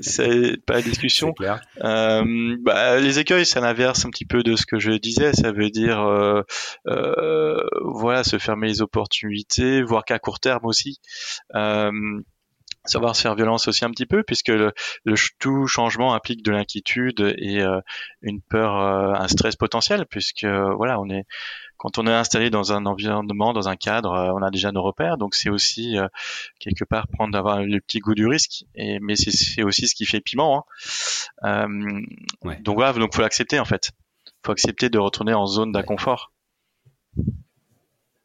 C'est 0.00 0.56
pas 0.66 0.74
la 0.74 0.82
discussion. 0.82 1.34
Les 1.82 3.18
écueils, 3.18 3.46
c'est 3.46 3.60
l'inverse 3.60 4.04
un 4.04 4.10
petit 4.10 4.24
peu 4.24 4.42
de 4.42 4.56
ce 4.56 4.66
que 4.66 4.78
je 4.78 4.92
disais. 4.92 5.32
Ça 5.32 5.52
veut 5.52 5.70
dire, 5.70 6.00
euh, 6.00 6.42
euh, 6.86 7.60
voilà, 7.84 8.24
se 8.24 8.38
fermer 8.38 8.68
les 8.68 8.82
opportunités, 8.82 9.82
voire 9.82 10.04
qu'à 10.04 10.18
court 10.18 10.40
terme 10.40 10.64
aussi. 10.64 10.98
Euh, 11.54 11.90
savoir 12.84 13.14
se 13.14 13.22
faire 13.22 13.34
violence 13.34 13.68
aussi 13.68 13.84
un 13.84 13.90
petit 13.90 14.06
peu 14.06 14.22
puisque 14.22 14.48
le, 14.48 14.72
tout 15.38 15.66
changement 15.66 16.14
implique 16.14 16.42
de 16.42 16.50
l'inquiétude 16.50 17.34
et 17.38 17.60
euh, 17.60 17.80
une 18.22 18.40
peur 18.40 18.76
un 18.76 19.28
stress 19.28 19.56
potentiel 19.56 20.06
puisque 20.06 20.44
voilà 20.44 21.00
on 21.00 21.08
est 21.10 21.26
quand 21.80 21.96
on 21.96 22.06
est 22.06 22.12
installé 22.12 22.50
dans 22.50 22.74
un 22.74 22.84
environnement, 22.84 23.54
dans 23.54 23.70
un 23.70 23.76
cadre, 23.76 24.12
euh, 24.12 24.32
on 24.34 24.42
a 24.42 24.50
déjà 24.50 24.70
nos 24.70 24.82
repères. 24.82 25.16
Donc 25.16 25.34
c'est 25.34 25.48
aussi 25.48 25.96
euh, 25.96 26.08
quelque 26.58 26.84
part 26.84 27.08
prendre 27.08 27.32
d'avoir 27.32 27.62
le 27.62 27.80
petit 27.80 28.00
goût 28.00 28.14
du 28.14 28.26
risque. 28.26 28.66
Et 28.74 29.00
mais 29.00 29.16
c'est 29.16 29.62
aussi 29.62 29.88
ce 29.88 29.94
qui 29.94 30.04
fait 30.04 30.20
piment. 30.20 30.66
Hein. 31.42 31.68
Euh, 32.44 32.56
donc 32.60 32.76
voilà, 32.76 32.92
donc 32.92 33.14
faut 33.14 33.22
l'accepter 33.22 33.58
en 33.58 33.64
fait. 33.64 33.92
Faut 34.44 34.52
accepter 34.52 34.90
de 34.90 34.98
retourner 34.98 35.32
en 35.32 35.46
zone 35.46 35.72
d'inconfort. 35.72 36.32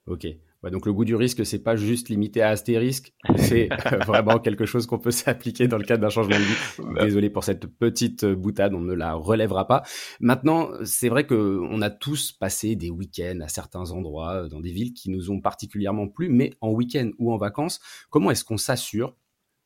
Ok 0.05 0.27
donc 0.71 0.85
le 0.85 0.93
goût 0.93 1.05
du 1.05 1.15
risque, 1.15 1.45
c'est 1.45 1.63
pas 1.63 1.75
juste 1.75 2.09
limité 2.09 2.41
à 2.41 2.49
astérisque, 2.49 3.13
c'est 3.37 3.69
vraiment 4.05 4.39
quelque 4.39 4.65
chose 4.65 4.85
qu'on 4.85 4.99
peut 4.99 5.11
s'appliquer 5.11 5.67
dans 5.67 5.77
le 5.77 5.83
cadre 5.83 6.01
d'un 6.01 6.09
changement 6.09 6.37
de 6.37 6.41
vie. 6.41 7.03
Désolé 7.05 7.29
pour 7.29 7.43
cette 7.43 7.67
petite 7.67 8.25
boutade, 8.25 8.73
on 8.73 8.81
ne 8.81 8.93
la 8.93 9.13
relèvera 9.13 9.67
pas. 9.67 9.83
Maintenant, 10.19 10.69
c'est 10.83 11.09
vrai 11.09 11.25
que 11.25 11.59
on 11.69 11.81
a 11.81 11.89
tous 11.89 12.31
passé 12.31 12.75
des 12.75 12.89
week-ends 12.89 13.39
à 13.41 13.47
certains 13.47 13.91
endroits 13.91 14.47
dans 14.49 14.59
des 14.59 14.71
villes 14.71 14.93
qui 14.93 15.09
nous 15.09 15.31
ont 15.31 15.41
particulièrement 15.41 16.07
plu, 16.07 16.29
mais 16.29 16.53
en 16.61 16.71
week-end 16.71 17.11
ou 17.19 17.31
en 17.31 17.37
vacances, 17.37 17.79
comment 18.09 18.31
est-ce 18.31 18.43
qu'on 18.43 18.57
s'assure 18.57 19.15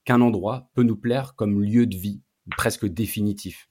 qu'un 0.06 0.22
endroit 0.22 0.70
peut 0.76 0.84
nous 0.84 0.98
plaire 0.98 1.36
comme 1.36 1.62
lieu 1.62 1.86
de 1.86 1.96
vie 1.96 2.22
presque 2.58 2.86
définitif? 2.86 3.69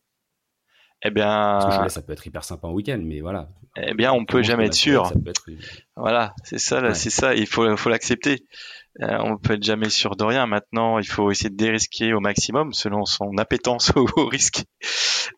Eh 1.02 1.10
bien, 1.10 1.88
ça 1.88 2.02
peut 2.02 2.12
être 2.12 2.26
hyper 2.26 2.44
sympa 2.44 2.66
en 2.66 2.72
week-end, 2.72 3.00
mais 3.02 3.20
voilà. 3.20 3.48
Eh 3.76 3.94
bien, 3.94 4.12
on 4.12 4.24
peut 4.24 4.42
jamais 4.42 4.66
être 4.66 4.74
sûr. 4.74 5.12
Voilà, 5.96 6.34
c'est 6.42 6.58
ça, 6.58 6.94
c'est 6.94 7.10
ça. 7.10 7.34
Il 7.34 7.46
faut, 7.46 7.76
faut 7.76 7.88
l'accepter. 7.88 8.44
Euh, 9.00 9.16
on 9.20 9.36
peut 9.36 9.54
être 9.54 9.62
jamais 9.62 9.90
sûr 9.90 10.16
de 10.16 10.24
rien. 10.24 10.46
Maintenant, 10.46 10.98
il 10.98 11.06
faut 11.06 11.30
essayer 11.30 11.50
de 11.50 11.56
dérisquer 11.56 12.12
au 12.12 12.20
maximum 12.20 12.72
selon 12.72 13.04
son 13.04 13.36
appétence 13.38 13.92
au, 13.96 14.26
risque. 14.26 14.64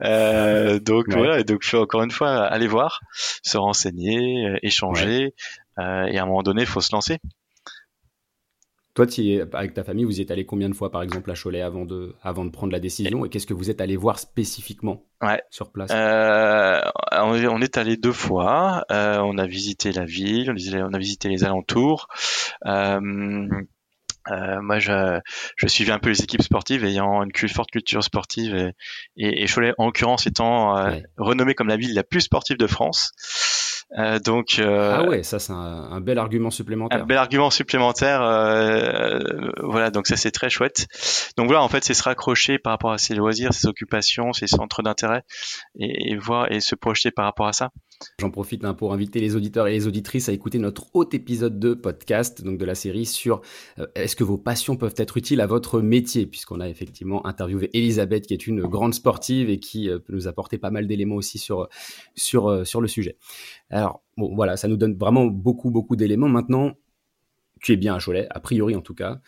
Euh, 0.03 0.79
donc 0.81 1.07
voilà. 1.11 1.43
Donc, 1.43 1.63
encore 1.75 2.03
une 2.03 2.11
fois, 2.11 2.45
aller 2.45 2.67
voir, 2.67 3.01
se 3.43 3.59
renseigner, 3.59 4.47
euh, 4.47 4.57
échanger, 4.63 5.35
euh, 5.79 6.05
et 6.07 6.19
à 6.19 6.23
un 6.23 6.27
moment 6.27 6.43
donné, 6.43 6.63
il 6.63 6.69
faut 6.69 6.81
se 6.81 6.93
lancer. 6.93 7.19
Toi, 8.95 9.07
avec 9.53 9.75
ta 9.75 9.85
famille, 9.85 10.05
vous 10.05 10.19
y 10.19 10.23
êtes 10.23 10.33
allé 10.33 10.45
combien 10.45 10.69
de 10.69 10.75
fois, 10.75 10.91
par 10.91 11.03
exemple, 11.03 11.31
à 11.31 11.35
Cholet 11.35 11.61
avant 11.61 11.85
de, 11.85 12.15
avant 12.23 12.45
de 12.45 12.51
prendre 12.51 12.73
la 12.73 12.81
décision 12.81 13.25
Et 13.25 13.29
qu'est-ce 13.29 13.47
que 13.47 13.55
vous 13.55 13.71
êtes 13.71 13.81
allé 13.81 13.97
voir 13.97 14.19
spécifiquement 14.19 15.05
sur 15.51 15.71
place? 15.71 15.91
Euh, 15.93 16.81
on, 17.13 17.61
est 17.61 17.79
allé 17.79 17.97
deux 17.97 18.13
fois. 18.13 18.85
Euh, 18.91 19.19
on 19.19 19.39
a 19.39 19.47
visité 19.47 19.93
la 19.93 20.05
ville, 20.05 20.53
on 20.75 20.93
a 20.93 20.99
visité 20.99 21.29
les 21.29 21.45
alentours. 21.45 22.09
Euh, 22.67 23.49
euh, 24.31 24.61
moi, 24.61 24.79
je, 24.79 25.21
je 25.57 25.67
suivais 25.67 25.93
un 25.93 25.99
peu 25.99 26.11
les 26.11 26.23
équipes 26.23 26.43
sportives, 26.43 26.85
ayant 26.85 27.23
une 27.23 27.49
forte 27.49 27.71
culture 27.71 28.03
sportive, 28.03 28.55
et, 28.55 28.73
et, 29.17 29.43
et 29.43 29.47
Cholet, 29.47 29.73
en 29.79 29.87
l'occurrence, 29.87 30.27
étant 30.27 30.77
euh, 30.77 30.99
renommée 31.17 31.55
comme 31.55 31.69
la 31.69 31.77
ville 31.77 31.95
la 31.95 32.05
plus 32.05 32.23
sportive 32.23 32.57
de 32.57 32.67
France. 32.67 33.13
Euh, 33.99 34.21
donc 34.21 34.59
euh, 34.61 34.95
ah 34.95 35.09
ouais, 35.09 35.25
ça 35.25 35.41
c'est 35.41 35.53
un, 35.53 36.01
bel 36.01 36.19
argument 36.19 36.51
supplémentaire. 36.51 37.03
Un 37.03 37.07
bel 37.07 37.17
argument 37.17 37.51
supplémentaire, 37.51 38.23
euh, 38.23 39.19
voilà. 39.63 39.91
Donc 39.91 40.07
ça 40.07 40.17
c'est 40.17 40.31
très 40.31 40.49
chouette. 40.49 40.87
Donc 41.37 41.47
voilà, 41.47 41.63
en 41.63 41.69
fait, 41.69 41.85
c'est 41.85 41.95
se 41.95 42.03
raccrocher 42.03 42.59
par 42.59 42.73
rapport 42.73 42.93
à 42.93 42.99
ses 42.99 43.15
loisirs, 43.15 43.53
ses 43.53 43.67
occupations, 43.67 44.33
ses 44.33 44.47
centres 44.47 44.83
d'intérêt, 44.83 45.23
et, 45.79 46.17
voir 46.17 46.51
et 46.53 46.61
se 46.61 46.75
projeter 46.77 47.11
par 47.11 47.25
rapport 47.25 47.49
à 47.49 47.53
ça. 47.53 47.71
J'en 48.19 48.31
profite 48.31 48.65
hein, 48.65 48.75
pour 48.75 48.95
inviter 48.95 49.21
les 49.21 49.37
auditeurs 49.37 49.67
et 49.67 49.73
les 49.73 49.87
auditrices 49.87 50.29
à 50.29 50.33
écouter 50.33 50.59
notre 50.59 50.87
haut 50.95 51.09
épisode 51.13 51.59
de 51.59 51.75
podcast, 51.75 52.43
donc 52.43 52.59
de 52.59 52.65
la 52.65 52.75
série 52.75 53.05
sur 53.05 53.43
est-ce 53.95 54.17
que 54.17 54.25
vos 54.25 54.39
passions 54.39 54.77
peuvent 54.77 54.95
être 54.97 55.17
utiles 55.17 55.41
à 55.41 55.47
votre 55.47 55.81
métier, 55.81 56.27
puisqu'on 56.27 56.61
a 56.61 56.69
effectivement 56.69 57.27
interviewé 57.27 57.69
Elisabeth, 57.75 58.27
qui 58.27 58.35
est 58.35 58.47
une 58.47 58.63
grande 58.63 58.95
sportive 58.95 59.51
et 59.51 59.59
qui 59.59 59.89
peut 59.89 60.13
nous 60.13 60.29
apporter 60.29 60.59
pas 60.59 60.71
mal 60.71 60.87
d'éléments 60.87 61.17
aussi 61.17 61.39
sur 61.39 61.69
sur 62.15 62.67
sur 62.67 62.81
le 62.81 62.89
sujet. 62.89 63.17
Alors, 63.81 64.03
bon, 64.17 64.35
voilà, 64.35 64.57
ça 64.57 64.69
nous 64.69 64.77
donne 64.77 64.97
vraiment 64.97 65.27
beaucoup, 65.27 65.71
beaucoup 65.71 65.97
d'éléments. 65.97 66.29
Maintenant, 66.29 66.73
tu 67.61 67.73
es 67.73 67.77
bien 67.77 67.95
à 67.95 67.99
Cholet, 67.99 68.27
a 68.31 68.41
priori 68.41 68.75
en 68.75 68.81
tout 68.81 68.95
cas. 68.95 69.19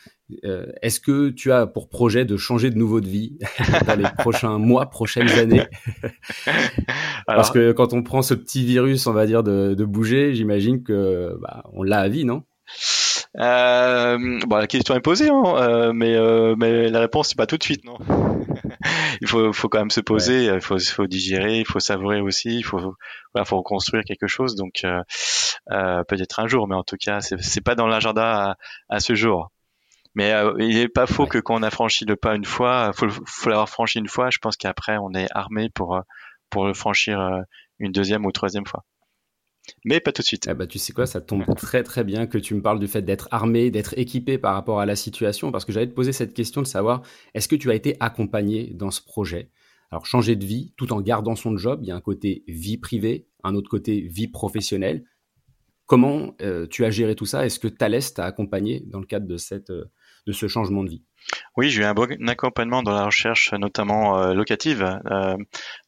Euh, 0.45 0.67
est-ce 0.81 1.01
que 1.01 1.29
tu 1.29 1.53
as 1.53 1.67
pour 1.67 1.89
projet 1.89 2.25
de 2.25 2.37
changer 2.37 2.71
de 2.71 2.79
nouveau 2.79 3.01
de 3.01 3.09
vie 3.09 3.39
dans 3.87 3.99
les 3.99 4.09
prochains 4.19 4.59
mois, 4.59 4.87
prochaines 4.89 5.31
années 5.31 5.65
Parce 7.27 7.51
que 7.51 7.73
quand 7.73 7.93
on 7.93 8.03
prend 8.03 8.23
ce 8.23 8.35
petit 8.35 8.65
virus, 8.65 9.07
on 9.07 9.13
va 9.13 9.27
dire, 9.27 9.43
de, 9.43 9.85
bouger, 9.85 10.35
j'imagine 10.35 10.83
que 10.83 11.37
bah, 11.41 11.65
on 11.73 11.83
l'a 11.83 12.01
à 12.01 12.09
vie, 12.09 12.25
non? 12.25 12.43
Euh, 13.39 14.41
bon, 14.47 14.57
la 14.57 14.67
question 14.67 14.95
est 14.95 15.01
posée, 15.01 15.31
hein, 15.31 15.43
euh, 15.57 15.93
mais, 15.95 16.15
euh, 16.17 16.55
mais 16.57 16.91
la 16.91 17.01
réponse 17.01 17.29
c'est 17.31 17.39
pas 17.39 17.47
tout 17.47 17.57
de 17.57 17.63
suite, 17.63 17.85
non? 17.85 17.97
Il 19.23 19.29
faut, 19.29 19.53
faut 19.53 19.69
quand 19.69 19.79
même 19.79 19.91
se 19.91 20.01
poser, 20.01 20.47
il 20.47 20.61
faut, 20.61 20.81
faut 20.81 21.07
digérer, 21.07 21.61
il 21.61 21.65
faut 21.65 21.79
savourer 21.79 22.21
aussi, 22.21 22.57
il 22.57 22.65
faut, 22.65 22.97
voilà, 23.33 23.45
faut 23.45 23.57
reconstruire 23.57 24.03
quelque 24.05 24.27
chose. 24.27 24.57
Donc 24.57 24.81
euh, 24.85 25.01
euh, 25.71 26.03
peut-être 26.05 26.41
un 26.41 26.49
jour, 26.49 26.67
mais 26.67 26.75
en 26.75 26.83
tout 26.83 26.97
cas, 26.97 27.21
c'est 27.21 27.61
pas 27.61 27.77
dans 27.77 27.87
l'agenda 27.87 28.51
à, 28.51 28.57
à, 28.89 28.99
ce 28.99 29.15
jour. 29.15 29.53
Mais 30.17 30.33
euh, 30.33 30.55
il 30.59 30.75
n'est 30.75 30.89
pas 30.89 31.07
faux 31.07 31.27
que 31.27 31.39
quand 31.39 31.55
on 31.55 31.63
a 31.63 31.71
franchi 31.71 32.05
le 32.05 32.17
pas 32.17 32.35
une 32.35 32.45
fois, 32.45 32.93
faut, 32.95 33.07
faut 33.25 33.49
l'avoir 33.49 33.69
franchi 33.69 34.01
une 34.01 34.09
fois. 34.09 34.29
Je 34.31 34.39
pense 34.39 34.57
qu'après 34.57 34.97
on 34.99 35.15
est 35.15 35.29
armé 35.31 35.71
pour 35.71 36.01
pour 36.51 36.67
le 36.67 36.75
franchir 36.75 37.21
une 37.79 37.93
deuxième 37.93 38.27
ou 38.27 38.33
troisième 38.33 38.67
fois 38.67 38.85
mais 39.85 40.01
pas 40.01 40.13
tout 40.13 40.23
de 40.23 40.27
suite. 40.27 40.47
Ah 40.49 40.55
bah, 40.55 40.67
tu 40.67 40.79
sais 40.79 40.93
quoi, 40.93 41.07
ça 41.07 41.21
tombe 41.21 41.45
très 41.57 41.83
très 41.83 42.05
bien 42.05 42.27
que 42.27 42.39
tu 42.39 42.55
me 42.55 42.63
parles 42.63 42.81
du 42.81 42.89
fait 42.89 43.03
d'être 43.03 43.29
armé, 43.31 43.71
d'être 43.71 43.97
équipé 43.97 44.39
par 44.39 44.55
rapport 44.55 44.81
à 44.81 44.87
la 44.87 44.97
situation, 44.97 45.53
parce 45.53 45.65
que 45.65 45.73
j'allais 45.73 45.89
te 45.89 45.95
poser 45.95 46.13
cette 46.13 46.35
question 46.35 46.63
de 46.63 46.67
savoir, 46.67 47.03
est-ce 47.35 47.49
que 47.49 47.57
tu 47.57 47.71
as 47.71 47.75
été 47.75 47.97
accompagné 48.01 48.73
dans 48.75 48.91
ce 48.91 49.01
projet? 49.03 49.51
Alors 49.91 50.07
changer 50.07 50.37
de 50.37 50.45
vie 50.45 50.73
tout 50.77 50.93
en 50.93 51.01
gardant 51.01 51.37
son 51.37 51.57
job, 51.57 51.81
il 51.83 51.89
y 51.89 51.91
a 51.91 51.97
un 51.97 52.01
côté 52.01 52.45
vie 52.49 52.79
privée, 52.79 53.29
un 53.45 53.55
autre 53.55 53.69
côté 53.69 54.01
vie 54.01 54.29
professionnelle. 54.29 55.05
Comment 55.87 56.35
euh, 56.41 56.67
tu 56.67 56.85
as 56.85 56.91
géré 56.91 57.15
tout 57.15 57.27
ça? 57.27 57.45
Est-ce 57.45 57.59
que 57.59 57.69
Thales 57.69 58.01
t'a 58.15 58.25
accompagné 58.25 58.81
dans 58.87 59.01
le 59.01 59.07
cadre 59.07 59.27
de, 59.27 59.37
cette, 59.37 59.71
euh, 59.71 59.91
de 60.27 60.33
ce 60.33 60.49
changement 60.49 60.83
de 60.83 60.89
vie? 60.89 61.05
Oui, 61.57 61.71
j'ai 61.71 61.83
eu 61.83 61.85
un 61.85 61.95
bon 61.95 62.09
accompagnement 62.29 62.83
dans 62.83 62.93
la 62.93 63.05
recherche, 63.05 63.53
notamment 63.53 64.19
euh, 64.19 64.35
locative. 64.35 65.01
Euh, 65.11 65.37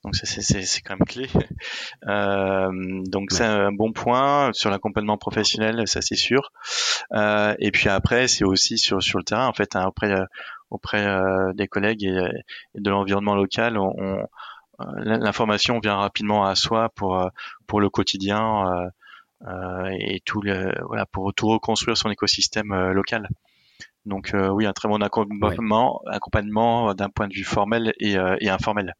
donc 0.04 0.14
c'est 0.14 0.80
quand 0.82 0.96
même 0.96 1.06
clé. 1.06 1.28
Euh, 2.06 2.70
donc 3.06 3.30
c'est 3.30 3.44
un 3.44 3.72
bon 3.72 3.92
point 3.92 4.50
sur 4.52 4.68
l'accompagnement 4.70 5.16
professionnel, 5.16 5.86
ça 5.88 6.02
c'est 6.02 6.16
sûr. 6.16 6.52
et 7.14 7.70
puis 7.72 7.88
après, 7.88 8.28
c'est 8.28 8.44
aussi 8.44 8.76
sur 8.78 9.02
sur 9.02 9.18
le 9.18 9.24
terrain, 9.24 9.46
en 9.46 9.52
fait, 9.54 9.74
hein, 9.76 9.86
auprès 9.86 10.14
auprès 10.70 11.06
des 11.54 11.66
collègues 11.68 12.04
et, 12.04 12.44
de 12.74 12.90
l'environnement 12.90 13.34
local, 13.34 13.78
on, 13.78 14.18
l'information 14.98 15.78
vient 15.80 15.96
rapidement 15.96 16.44
à 16.46 16.54
soi 16.54 16.90
pour 16.90 17.30
pour 17.66 17.80
le 17.80 17.88
quotidien 17.88 18.90
et 19.98 20.20
tout 20.24 20.42
le 20.42 20.74
voilà 20.86 21.06
pour 21.06 21.32
tout 21.34 21.48
reconstruire 21.48 21.96
son 21.96 22.10
écosystème 22.10 22.90
local. 22.92 23.28
Donc 24.04 24.34
euh, 24.34 24.48
oui, 24.48 24.66
un 24.66 24.72
très 24.72 24.88
bon 24.88 25.02
accompagnement, 25.02 26.02
accompagnement 26.06 26.94
d'un 26.94 27.08
point 27.08 27.28
de 27.28 27.34
vue 27.34 27.44
formel 27.44 27.92
et, 28.00 28.18
euh, 28.18 28.36
et 28.40 28.50
informel. 28.50 28.94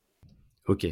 Ok. 0.66 0.86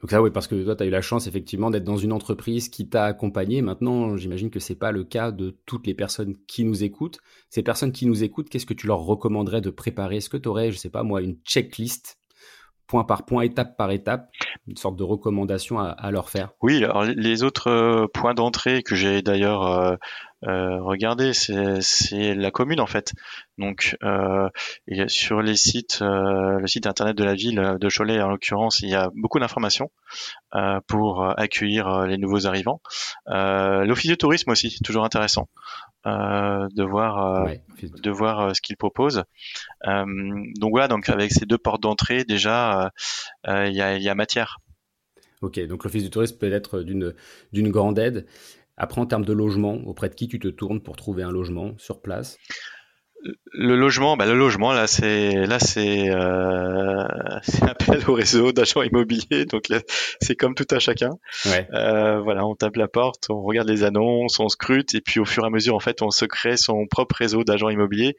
Donc 0.00 0.10
ça, 0.10 0.22
oui, 0.22 0.30
parce 0.30 0.46
que 0.46 0.64
toi, 0.64 0.74
tu 0.74 0.82
as 0.82 0.86
eu 0.86 0.90
la 0.90 1.02
chance 1.02 1.26
effectivement 1.26 1.70
d'être 1.70 1.84
dans 1.84 1.98
une 1.98 2.12
entreprise 2.12 2.70
qui 2.70 2.88
t'a 2.88 3.04
accompagné. 3.04 3.60
Maintenant, 3.60 4.16
j'imagine 4.16 4.48
que 4.48 4.58
c'est 4.58 4.74
pas 4.74 4.92
le 4.92 5.04
cas 5.04 5.30
de 5.30 5.58
toutes 5.66 5.86
les 5.86 5.92
personnes 5.92 6.36
qui 6.46 6.64
nous 6.64 6.82
écoutent. 6.82 7.18
Ces 7.50 7.62
personnes 7.62 7.92
qui 7.92 8.06
nous 8.06 8.24
écoutent, 8.24 8.48
qu'est-ce 8.48 8.64
que 8.64 8.72
tu 8.72 8.86
leur 8.86 9.00
recommanderais 9.00 9.60
de 9.60 9.68
préparer? 9.68 10.16
Est-ce 10.16 10.30
que 10.30 10.38
tu 10.38 10.48
aurais, 10.48 10.72
je 10.72 10.78
sais 10.78 10.88
pas 10.88 11.02
moi, 11.02 11.20
une 11.20 11.36
checklist 11.44 12.18
point 12.86 13.04
par 13.04 13.26
point, 13.26 13.42
étape 13.42 13.76
par 13.76 13.90
étape, 13.90 14.30
une 14.66 14.76
sorte 14.76 14.96
de 14.96 15.04
recommandation 15.04 15.78
à, 15.78 16.10
leur 16.10 16.30
faire? 16.30 16.52
Oui, 16.62 16.82
alors 16.82 17.04
les 17.04 17.42
autres 17.42 17.68
euh, 17.68 18.06
points 18.12 18.34
d'entrée 18.34 18.82
que 18.82 18.96
j'ai 18.96 19.20
d'ailleurs 19.20 19.98
euh, 20.46 20.50
euh, 20.50 20.82
regardé, 20.82 21.32
c'est 21.32 22.34
la 22.34 22.50
commune 22.50 22.80
en 22.80 22.86
fait. 22.86 23.12
Donc 23.58 23.96
euh, 24.02 24.48
sur 25.06 25.42
les 25.42 25.56
sites, 25.56 25.98
le 26.00 26.66
site 26.66 26.86
internet 26.86 27.16
de 27.16 27.24
la 27.24 27.34
ville 27.34 27.76
de 27.78 27.88
Cholet 27.88 28.20
en 28.20 28.28
l'occurrence, 28.28 28.80
il 28.80 28.88
y 28.88 28.94
a 28.94 29.10
beaucoup 29.14 29.38
d'informations 29.38 29.90
pour 30.86 31.24
accueillir 31.38 32.06
les 32.06 32.18
nouveaux 32.18 32.46
arrivants. 32.46 32.80
L'office 33.26 34.10
de 34.10 34.14
tourisme 34.14 34.50
aussi, 34.50 34.78
toujours 34.82 35.04
intéressant. 35.04 35.48
Euh, 36.06 36.66
de 36.74 36.82
voir 36.82 37.44
euh, 37.44 37.54
de 37.82 38.10
voir 38.10 38.40
euh, 38.40 38.54
ce 38.54 38.62
qu'il 38.62 38.78
propose. 38.78 39.22
donc 39.84 40.70
voilà, 40.70 40.88
donc 40.88 41.10
avec 41.10 41.30
ces 41.30 41.44
deux 41.44 41.58
portes 41.58 41.82
d'entrée 41.82 42.24
déjà, 42.24 42.90
il 43.46 43.72
y 43.72 43.82
a, 43.82 43.98
y, 43.98 44.08
a, 44.08 44.14
matière. 44.14 44.60
Ok, 45.42 45.60
donc 45.66 45.84
l'office 45.84 46.02
du 46.02 46.08
tourisme 46.08 46.38
peut 46.38 46.50
être 46.50 46.80
d'une 46.80 47.14
d'une 47.52 47.70
grande 47.70 47.98
aide. 47.98 48.26
Après, 48.82 48.98
en 48.98 49.04
termes 49.04 49.26
de 49.26 49.34
logement, 49.34 49.74
auprès 49.84 50.08
de 50.08 50.14
qui 50.14 50.26
tu 50.26 50.38
te 50.38 50.48
tournes 50.48 50.80
pour 50.80 50.96
trouver 50.96 51.22
un 51.22 51.30
logement 51.30 51.74
sur 51.76 52.00
place? 52.00 52.38
Le 53.52 53.76
logement, 53.76 54.16
bah 54.16 54.24
le 54.24 54.34
logement 54.34 54.72
là 54.72 54.86
c'est 54.86 55.34
là 55.46 55.58
c'est 55.58 56.08
euh, 56.08 57.04
appel 57.60 58.08
au 58.08 58.14
réseau 58.14 58.52
d'agents 58.52 58.80
immobiliers 58.80 59.44
donc 59.44 59.64
c'est 60.22 60.36
comme 60.36 60.54
tout 60.54 60.66
à 60.70 60.78
chacun. 60.78 61.10
Ouais. 61.44 61.68
Euh, 61.74 62.20
voilà, 62.20 62.46
on 62.46 62.54
tape 62.54 62.76
la 62.76 62.88
porte, 62.88 63.28
on 63.28 63.42
regarde 63.42 63.68
les 63.68 63.84
annonces, 63.84 64.40
on 64.40 64.48
scrute 64.48 64.94
et 64.94 65.02
puis 65.02 65.20
au 65.20 65.26
fur 65.26 65.44
et 65.44 65.48
à 65.48 65.50
mesure 65.50 65.74
en 65.74 65.80
fait 65.80 66.00
on 66.00 66.08
se 66.10 66.24
crée 66.24 66.56
son 66.56 66.86
propre 66.86 67.16
réseau 67.16 67.44
d'agents 67.44 67.68
immobiliers 67.68 68.16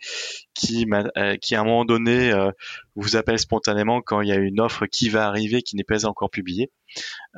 qui 0.53 0.85
euh, 1.17 1.35
qui 1.41 1.55
à 1.55 1.61
un 1.61 1.63
moment 1.63 1.85
donné 1.85 2.31
euh, 2.31 2.51
vous 2.95 3.15
appelle 3.15 3.39
spontanément 3.39 4.01
quand 4.01 4.21
il 4.21 4.29
y 4.29 4.31
a 4.31 4.35
une 4.35 4.59
offre 4.59 4.85
qui 4.85 5.09
va 5.09 5.25
arriver 5.27 5.61
qui 5.61 5.75
n'est 5.75 5.83
pas 5.83 6.05
encore 6.05 6.29
publiée. 6.29 6.71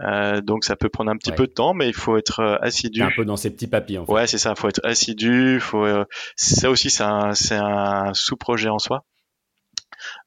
Euh, 0.03 0.41
donc 0.41 0.65
ça 0.65 0.75
peut 0.75 0.89
prendre 0.89 1.11
un 1.11 1.17
petit 1.17 1.31
peu 1.31 1.47
de 1.47 1.51
temps, 1.51 1.73
mais 1.73 1.87
il 1.87 1.93
faut 1.93 2.17
être 2.17 2.39
euh, 2.39 2.57
assidu. 2.61 3.01
un 3.03 3.11
peu 3.15 3.25
dans 3.25 3.37
ces 3.37 3.51
petits 3.51 3.67
papiers. 3.67 3.99
En 3.99 4.05
fait. 4.05 4.11
Ouais, 4.11 4.27
c'est 4.27 4.37
ça. 4.37 4.53
Il 4.55 4.59
faut 4.59 4.69
être 4.69 4.81
assidu. 4.83 5.59
Faut 5.59 5.85
euh, 5.85 6.05
ça 6.35 6.69
aussi, 6.69 6.89
c'est 6.89 7.03
un, 7.03 7.33
un 7.51 8.13
sous-projet 8.13 8.69
en 8.69 8.79
soi. 8.79 9.05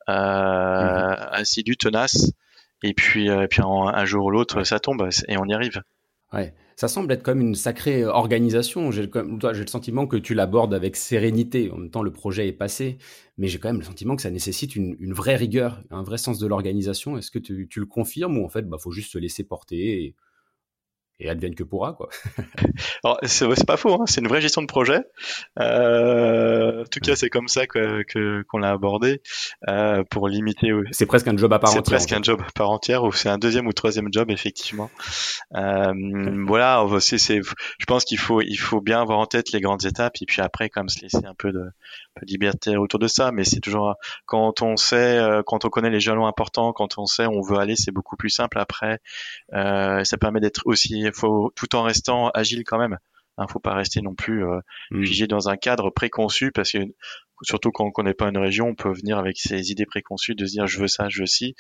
Euh, 0.09 0.13
mhm. 0.13 1.29
Assidu, 1.33 1.77
tenace. 1.77 2.33
Et 2.83 2.95
puis, 2.95 3.29
et 3.29 3.49
puis 3.49 3.63
un 3.63 4.05
jour 4.05 4.27
ou 4.27 4.31
l'autre, 4.31 4.63
ça 4.63 4.79
tombe 4.79 5.09
et 5.29 5.39
on 5.39 5.47
y 5.47 5.55
arrive. 5.55 5.83
Ouais 6.33 6.55
ça 6.77 6.89
semble 6.89 7.11
être 7.13 7.23
comme 7.23 7.41
une 7.41 7.55
sacrée 7.55 8.05
organisation. 8.05 8.91
J'ai 8.91 9.03
le 9.07 9.67
sentiment 9.67 10.07
que 10.07 10.19
tu 10.19 10.35
l'abordes 10.35 10.75
avec 10.75 10.97
sérénité. 10.97 11.71
En 11.71 11.79
même 11.79 11.91
temps, 11.91 12.03
le 12.03 12.13
projet 12.13 12.47
est 12.49 12.53
passé, 12.53 12.99
mais 13.39 13.49
j'ai 13.49 13.59
quand 13.59 13.71
même 13.71 13.79
le 13.79 13.85
sentiment 13.85 14.15
que 14.15 14.21
ça 14.21 14.31
nécessite 14.31 14.77
une, 14.77 15.15
vraie 15.15 15.37
rigueur, 15.37 15.83
un 15.91 16.03
vrai 16.03 16.19
sens 16.19 16.39
de 16.39 16.47
l'organisation. 16.47 17.17
Est-ce 17.17 17.31
que 17.31 17.39
tu, 17.39 17.67
le 17.75 17.87
confirmes 17.87 18.37
ou 18.37 18.45
en 18.45 18.51
fait, 18.51 18.69
bah, 18.69 18.77
faut 18.79 18.91
juste 18.91 19.11
se 19.11 19.19
laisser 19.19 19.43
porter 19.43 20.15
et 21.19 21.31
advienne 21.31 21.55
que 21.55 21.65
pourra 21.65 21.95
quoi. 21.95 22.09
Alors 23.05 23.19
c'est 23.25 23.67
pas 23.67 23.77
faux, 23.77 23.95
hein. 23.95 24.05
c'est 24.07 24.21
une 24.21 24.29
vraie 24.29 24.41
gestion 24.41 24.63
de 24.63 24.67
projet. 24.67 25.01
Euh, 25.59 26.83
en 26.83 26.85
tout 26.85 27.01
cas, 27.01 27.17
c'est 27.17 27.31
comme 27.31 27.49
ça 27.49 27.67
que 27.67 28.05
qu'on 28.43 28.59
l'a 28.59 28.71
abordé 28.71 29.23
euh, 29.69 30.05
pour 30.11 30.29
limiter. 30.29 30.73
C'est 30.91 31.07
presque 31.07 31.29
un 31.29 31.37
job 31.37 31.53
à 31.53 31.59
part 31.59 31.71
entière. 31.71 31.85
C'est 31.85 31.91
presque 31.91 32.13
un 32.13 32.23
job 32.23 32.43
à 32.47 32.53
part 32.53 32.71
entière 32.71 33.05
ou 33.05 33.13
c'est 33.13 33.29
un 33.29 33.39
deuxième 33.39 33.67
ou 33.67 33.73
troisième 33.73 34.09
job 34.13 34.31
effectivement. 34.31 34.91
Euh, 35.55 35.93
voilà, 36.47 36.85
c'est 37.01 37.19
je 37.19 37.87
pense 37.87 38.05
qu'il 38.05 38.19
faut 38.19 38.41
il 38.43 38.57
faut 38.57 38.81
bien 38.81 39.01
avoir 39.01 39.19
en 39.19 39.27
tête 39.27 39.53
les 39.53 39.61
grandes 39.61 39.85
étapes 39.85 40.17
et 40.21 40.27
puis 40.27 40.43
après 40.43 40.69
comme 40.69 40.89
se 40.89 41.01
laisser 41.01 41.25
un 41.25 41.35
peu 41.35 41.53
de 41.53 41.71
de 42.23 42.27
liberté 42.27 42.77
autour 42.77 42.99
de 42.99 43.09
ça, 43.09 43.33
mais 43.33 43.45
c'est 43.45 43.61
toujours 43.61 43.95
quand 44.25 44.63
on 44.63 44.77
sait, 44.77 45.19
euh, 45.19 45.43
quand 45.45 45.65
on 45.65 45.69
connaît 45.69 45.91
les 45.91 46.01
jalons 46.01 46.27
importants, 46.27 46.73
quand 46.73 46.99
on 46.99 47.07
sait 47.07 47.27
où 47.27 47.33
on 47.33 47.43
veut 47.43 47.59
aller, 47.59 47.77
c'est 47.77 47.91
beaucoup 47.91 48.17
plus 48.17 48.31
simple. 48.31 48.59
Après, 48.59 49.01
euh, 49.53 50.03
ça 50.05 50.17
permet 50.17 50.41
d'être 50.41 50.63
aussi, 50.65 51.06
faut 51.13 51.53
tout 51.57 51.75
en 51.77 51.83
restant 51.83 52.31
agile 52.31 52.65
quand 52.65 52.79
même. 52.79 52.99
Hein, 53.39 53.47
faut 53.49 53.61
pas 53.61 53.75
rester 53.75 54.01
non 54.01 54.15
plus 54.15 54.47
euh, 54.47 54.61
mm. 54.91 55.05
figé 55.05 55.27
dans 55.27 55.49
un 55.49 55.57
cadre 55.57 55.91
préconçu 55.91 56.53
parce 56.53 56.73
que 56.73 56.79
surtout 57.43 57.71
quand 57.71 57.85
on 57.85 57.91
connaît 57.91 58.15
pas 58.15 58.29
une 58.29 58.39
région, 58.39 58.69
on 58.69 58.75
peut 58.75 58.93
venir 58.93 59.19
avec 59.19 59.37
ses 59.39 59.71
idées 59.71 59.85
préconçues 59.85 60.35
de 60.35 60.47
se 60.47 60.53
dire 60.53 60.67
je 60.67 60.81
veux 60.81 60.89
ça, 60.89 61.09
je 61.09 61.21
veux 61.21 61.27
ci, 61.27 61.55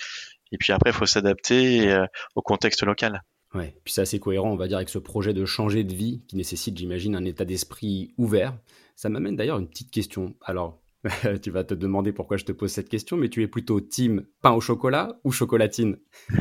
et 0.52 0.58
puis 0.58 0.72
après 0.72 0.90
il 0.90 0.94
faut 0.94 1.06
s'adapter 1.06 1.90
euh, 1.90 2.06
au 2.34 2.42
contexte 2.42 2.82
local. 2.82 3.22
Ouais, 3.54 3.76
puis 3.84 3.92
c'est 3.92 4.00
assez 4.02 4.18
cohérent, 4.18 4.50
on 4.50 4.56
va 4.56 4.68
dire, 4.68 4.76
avec 4.76 4.88
ce 4.88 4.98
projet 4.98 5.32
de 5.32 5.44
changer 5.44 5.84
de 5.84 5.94
vie 5.94 6.22
qui 6.28 6.36
nécessite, 6.36 6.76
j'imagine, 6.76 7.14
un 7.14 7.24
état 7.24 7.44
d'esprit 7.44 8.12
ouvert. 8.18 8.56
Ça 8.96 9.08
m'amène 9.08 9.36
d'ailleurs 9.36 9.58
une 9.58 9.68
petite 9.68 9.90
question. 9.90 10.34
Alors, 10.42 10.82
tu 11.42 11.50
vas 11.50 11.64
te 11.64 11.74
demander 11.74 12.12
pourquoi 12.12 12.36
je 12.36 12.44
te 12.44 12.52
pose 12.52 12.72
cette 12.72 12.88
question, 12.88 13.16
mais 13.16 13.28
tu 13.28 13.42
es 13.42 13.48
plutôt 13.48 13.80
team 13.80 14.26
pain 14.42 14.52
au 14.52 14.60
chocolat 14.60 15.20
ou 15.24 15.30
chocolatine? 15.30 15.98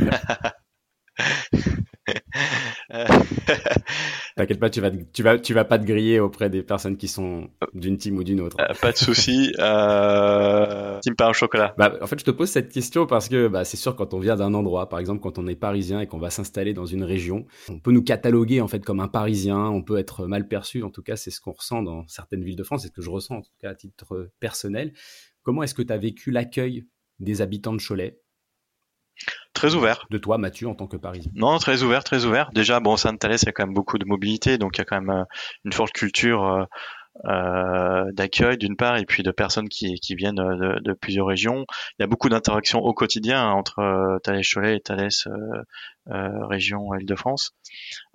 T'inquiète 4.36 4.60
pas, 4.60 4.70
tu 4.70 4.82
vas, 4.82 4.92
tu 4.92 5.24
vas, 5.24 5.40
tu 5.40 5.54
vas 5.54 5.66
pas 5.66 5.80
te 5.80 5.86
griller 5.86 6.20
auprès 6.20 6.50
des 6.50 6.64
personnes 6.64 6.98
qui 6.98 7.08
sont 7.08 7.50
d'une 7.74 7.98
team 7.98 8.18
ou 8.18 8.24
d'une 8.24 8.42
autre. 8.42 8.58
Euh, 8.60 8.74
pas 8.82 8.92
de 8.92 8.98
souci. 8.98 9.54
Euh... 9.60 11.00
Team 11.02 11.16
pain 11.16 11.30
au 11.30 11.34
chocolat. 11.34 11.74
Bah, 11.78 11.94
en 12.02 12.08
fait, 12.08 12.20
je 12.20 12.26
te 12.26 12.32
pose 12.32 12.50
cette 12.50 12.72
question 12.72 13.06
parce 13.06 13.30
que 13.30 13.48
bah, 13.48 13.64
c'est 13.64 13.78
sûr 13.78 13.96
quand 13.96 14.14
on 14.14 14.20
vient 14.20 14.36
d'un 14.36 14.54
endroit, 14.54 14.90
par 14.90 15.00
exemple 15.00 15.22
quand 15.22 15.38
on 15.38 15.48
est 15.48 15.56
parisien 15.56 16.02
et 16.02 16.08
qu'on 16.08 16.20
va 16.20 16.30
s'installer 16.30 16.74
dans 16.74 16.86
une 16.86 17.04
région, 17.04 17.46
on 17.70 17.80
peut 17.80 17.92
nous 17.92 18.04
cataloguer 18.04 18.62
en 18.62 18.68
fait 18.68 18.84
comme 18.84 19.00
un 19.00 19.08
parisien, 19.08 19.60
on 19.60 19.82
peut 19.82 19.98
être 19.98 20.28
mal 20.28 20.48
perçu. 20.48 20.84
En 20.84 20.90
tout 20.90 21.04
cas, 21.04 21.16
c'est 21.16 21.32
ce 21.32 21.40
qu'on 21.40 21.54
ressent 21.54 21.82
dans 21.82 22.08
certaines 22.08 22.44
villes 22.44 22.56
de 22.56 22.64
France, 22.64 22.82
c'est 22.82 22.90
ce 22.90 22.94
que 22.94 23.02
je 23.02 23.10
ressens 23.10 23.38
en 23.38 23.42
tout 23.42 23.54
cas 23.60 23.70
à 23.70 23.76
titre 23.76 24.32
personnel. 24.40 24.94
Comment 25.44 25.64
est-ce 25.64 25.76
que 25.76 25.84
tu 25.84 25.94
as 25.94 25.98
vécu 25.98 26.32
l'accueil 26.32 26.86
des 27.20 27.42
habitants 27.42 27.74
de 27.74 27.82
Cholet? 27.82 28.20
Très 29.56 29.74
ouvert. 29.74 30.06
De 30.10 30.18
toi, 30.18 30.38
Mathieu, 30.38 30.68
en 30.68 30.76
tant 30.76 30.86
que 30.86 30.98
Parisien 30.98 31.32
Non, 31.34 31.58
très 31.58 31.82
ouvert, 31.82 32.04
très 32.04 32.26
ouvert. 32.26 32.52
Déjà, 32.54 32.82
bon, 32.82 32.98
Saint-Thalès, 32.98 33.42
il 33.42 33.46
y 33.46 33.50
a 33.50 33.52
quand 33.54 33.66
même 33.66 33.74
beaucoup 33.74 33.98
de 33.98 34.06
mobilité, 34.06 34.58
donc 34.58 34.78
il 34.78 34.80
y 34.80 34.82
a 34.82 34.86
quand 34.86 35.00
même 35.02 35.22
euh, 35.22 35.24
une 35.64 35.72
forte 35.72 35.94
culture 35.94 36.44
euh, 36.44 36.66
euh, 37.26 38.12
d'accueil 38.12 38.58
d'une 38.58 38.76
part, 38.76 38.98
et 38.98 39.06
puis 39.06 39.24
de 39.24 39.32
personnes 39.32 39.70
qui, 39.70 39.96
qui 40.02 40.16
viennent 40.16 40.36
de, 40.36 40.94
plusieurs 40.94 41.28
régions. 41.28 41.66
Il 41.98 42.02
y 42.02 42.04
a 42.04 42.08
beaucoup 42.08 42.28
d'interactions 42.28 42.80
au 42.80 42.94
quotidien 42.94 43.42
hein, 43.42 43.54
entre 43.54 44.20
Thalès-Cholet 44.24 44.76
et 44.76 44.82
Thalès 44.82 45.26
région 46.06 46.94
Île-de-France. 46.94 47.56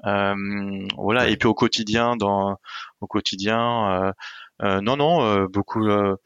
voilà, 0.05 1.29
et 1.29 1.37
puis 1.39 1.49
au 1.49 1.55
quotidien, 1.55 2.17
dans 2.17 2.59
au 3.01 3.07
quotidien 3.07 3.91
euh, 3.93 4.13
non, 4.63 4.97
non, 4.97 5.25
euh, 5.25 5.47
beaucoup 5.47 5.87
euh, 5.87 6.17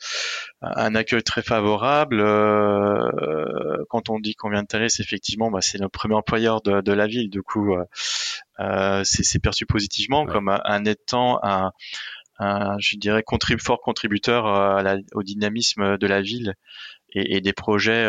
un 0.60 0.94
accueil 0.94 1.22
très 1.22 1.42
favorable. 1.42 2.18
quand 3.88 4.10
on 4.10 4.18
dit 4.18 4.34
qu'on 4.34 4.50
vient 4.50 4.62
de 4.62 4.66
Thalès, 4.66 5.00
effectivement, 5.00 5.50
bah, 5.50 5.60
c'est 5.60 5.78
le 5.78 5.88
premier 5.88 6.14
employeur 6.14 6.60
de, 6.62 6.92
la 6.92 7.06
ville. 7.06 7.30
Du 7.30 7.42
coup, 7.42 7.74
c'est 9.04 9.38
perçu 9.40 9.66
positivement 9.66 10.26
comme 10.26 10.48
un, 10.48 10.84
étant 10.84 11.38
un, 11.42 11.72
je 12.78 12.96
dirais, 12.96 13.22
contrib 13.22 13.60
fort 13.60 13.80
contributeur 13.80 14.44
au 15.14 15.22
dynamisme 15.22 15.98
de 15.98 16.06
la 16.06 16.20
ville 16.20 16.54
et, 17.16 17.40
des 17.40 17.52
projets 17.52 18.08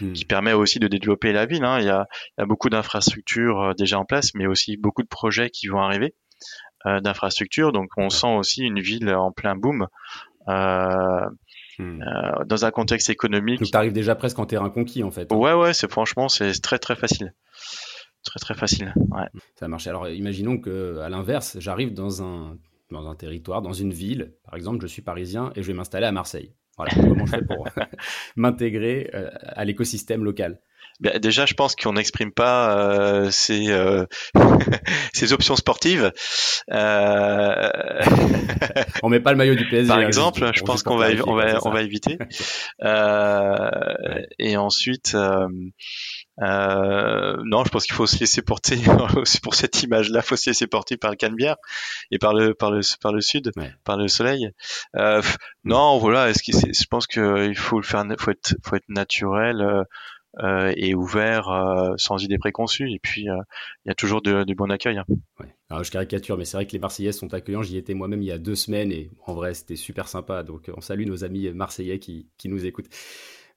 hmm. 0.00 0.12
qui 0.12 0.24
permettent 0.24 0.54
aussi 0.54 0.78
de 0.78 0.88
développer 0.88 1.32
la 1.32 1.46
ville. 1.46 1.64
Hein. 1.64 1.80
Il, 1.80 1.86
y 1.86 1.90
a, 1.90 2.06
il, 2.36 2.40
y 2.40 2.42
a, 2.42 2.46
beaucoup 2.46 2.68
d'infrastructures 2.68 3.74
déjà 3.76 3.98
en 3.98 4.04
place, 4.04 4.34
mais 4.34 4.46
aussi 4.46 4.76
beaucoup 4.76 5.02
de 5.02 5.08
projets 5.08 5.50
qui 5.50 5.66
vont 5.66 5.80
arriver. 5.80 6.14
Euh, 6.86 7.00
d'infrastructures. 7.00 7.72
Donc 7.72 7.92
on 7.96 8.10
sent 8.10 8.34
aussi 8.36 8.62
une 8.62 8.78
ville 8.78 9.08
en 9.08 9.32
plein 9.32 9.56
boom. 9.56 9.86
Euh, 10.48 11.26
hmm. 11.78 12.02
euh, 12.02 12.44
dans 12.44 12.66
un 12.66 12.70
contexte 12.70 13.08
économique. 13.08 13.60
Donc 13.60 13.70
tu 13.70 13.76
arrives 13.76 13.94
déjà 13.94 14.14
presque 14.14 14.38
en 14.38 14.44
terrain 14.44 14.68
conquis 14.68 15.02
en 15.02 15.10
fait. 15.10 15.32
Ouais 15.32 15.54
ouais, 15.54 15.72
c'est 15.72 15.90
franchement 15.90 16.28
c'est 16.28 16.52
très 16.60 16.78
très 16.78 16.94
facile. 16.94 17.32
Très 18.22 18.38
très 18.38 18.54
facile. 18.54 18.92
Ouais. 18.96 19.28
Ça 19.58 19.66
marche. 19.66 19.86
Alors 19.86 20.08
imaginons 20.08 20.58
que 20.58 20.98
à 20.98 21.08
l'inverse, 21.08 21.56
j'arrive 21.58 21.94
dans 21.94 22.22
un 22.22 22.58
dans 22.90 23.08
un 23.08 23.14
territoire, 23.14 23.62
dans 23.62 23.72
une 23.72 23.94
ville, 23.94 24.34
par 24.44 24.54
exemple, 24.54 24.82
je 24.82 24.86
suis 24.86 25.00
parisien 25.00 25.52
et 25.56 25.62
je 25.62 25.66
vais 25.68 25.72
m'installer 25.72 26.06
à 26.06 26.12
Marseille. 26.12 26.52
Voilà, 26.76 26.92
comment 26.94 27.24
je 27.24 27.30
fais 27.30 27.42
pour 27.42 27.66
m'intégrer 28.36 29.10
à 29.42 29.64
l'écosystème 29.64 30.22
local? 30.22 30.60
Ben, 31.00 31.18
déjà, 31.18 31.44
je 31.46 31.54
pense 31.54 31.74
qu'on 31.74 31.94
n'exprime 31.94 32.32
pas 32.32 32.78
euh, 32.78 33.30
ses, 33.30 33.70
euh, 33.70 34.06
options 35.32 35.56
sportives. 35.56 36.12
Euh... 36.70 37.68
on 39.02 39.08
met 39.08 39.20
pas 39.20 39.32
le 39.32 39.36
maillot 39.36 39.54
du 39.54 39.68
PSG. 39.68 39.88
Par 39.88 40.00
exemple, 40.00 40.50
je 40.54 40.62
pense 40.62 40.82
qu'on 40.82 40.96
va, 40.96 41.08
on 41.26 41.34
va, 41.34 41.58
on 41.64 41.70
va 41.70 41.82
éviter. 41.82 42.18
euh, 42.84 43.70
et 44.38 44.56
ensuite, 44.56 45.14
euh, 45.14 45.48
euh, 46.42 47.36
non, 47.44 47.64
je 47.64 47.70
pense 47.70 47.84
qu'il 47.86 47.94
faut 47.94 48.06
se 48.06 48.18
laisser 48.18 48.42
porter 48.42 48.78
pour 49.42 49.54
cette 49.54 49.82
image-là. 49.82 50.20
Il 50.22 50.26
faut 50.26 50.36
se 50.36 50.50
laisser 50.50 50.66
porter 50.66 50.96
par 50.96 51.10
le 51.10 51.16
Canebière 51.16 51.56
et 52.10 52.18
par 52.18 52.34
le 52.34 52.54
par 52.54 52.70
le 52.70 52.80
par 53.00 53.12
le 53.12 53.20
sud, 53.20 53.52
par 53.84 53.96
le 53.96 54.08
soleil. 54.08 54.50
Euh, 54.96 55.22
non, 55.64 55.98
voilà. 55.98 56.30
Est-ce 56.30 56.42
que 56.42 56.72
je 56.72 56.86
pense 56.86 57.06
qu'il 57.06 57.56
faut 57.56 57.78
le 57.78 57.86
faire, 57.86 58.04
faut 58.18 58.30
être 58.30 58.56
faut 58.64 58.76
être 58.76 58.88
naturel. 58.88 59.84
Euh, 60.42 60.72
et 60.76 60.94
ouvert 60.94 61.48
euh, 61.48 61.94
sans 61.96 62.22
idée 62.22 62.38
préconçue. 62.38 62.90
Et 62.90 62.98
puis, 62.98 63.28
euh, 63.28 63.36
il 63.84 63.88
y 63.88 63.92
a 63.92 63.94
toujours 63.94 64.20
du 64.22 64.54
bon 64.54 64.70
accueil. 64.70 65.00
Je 65.70 65.90
caricature, 65.90 66.36
mais 66.36 66.44
c'est 66.44 66.56
vrai 66.56 66.66
que 66.66 66.72
les 66.72 66.78
Marseillais 66.78 67.12
sont 67.12 67.32
accueillants. 67.34 67.62
J'y 67.62 67.76
étais 67.76 67.94
moi-même 67.94 68.22
il 68.22 68.26
y 68.26 68.32
a 68.32 68.38
deux 68.38 68.54
semaines 68.54 68.92
et 68.92 69.10
en 69.26 69.34
vrai, 69.34 69.54
c'était 69.54 69.76
super 69.76 70.08
sympa. 70.08 70.42
Donc, 70.42 70.70
on 70.76 70.80
salue 70.80 71.06
nos 71.06 71.24
amis 71.24 71.50
marseillais 71.50 71.98
qui, 71.98 72.28
qui 72.36 72.48
nous 72.48 72.64
écoutent. 72.66 72.88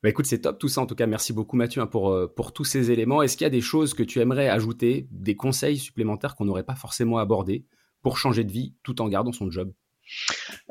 Bah 0.04 0.10
écoute, 0.10 0.28
c'est 0.28 0.42
top 0.42 0.60
tout 0.60 0.68
ça. 0.68 0.82
En 0.82 0.86
tout 0.86 0.96
cas, 0.96 1.08
merci 1.08 1.34
beaucoup 1.34 1.58
Mathieu 1.58 1.82
hein, 1.82 1.88
pour, 1.88 2.16
pour 2.36 2.54
tous 2.54 2.66
ces 2.66 2.92
éléments. 2.92 3.24
Est-ce 3.24 3.38
qu'il 3.38 3.46
y 3.46 3.48
a 3.48 3.52
des 3.52 3.62
choses 3.62 3.94
que 3.94 4.04
tu 4.04 4.20
aimerais 4.20 4.48
ajouter, 4.48 5.08
des 5.12 5.36
conseils 5.36 5.78
supplémentaires 5.78 6.36
qu'on 6.36 6.46
n'aurait 6.46 6.64
pas 6.64 6.76
forcément 6.76 7.18
abordés 7.18 7.66
pour 8.04 8.18
changer 8.18 8.44
de 8.44 8.52
vie 8.52 8.76
tout 8.84 9.02
en 9.02 9.10
gardant 9.10 9.32
son 9.32 9.50
job? 9.50 9.72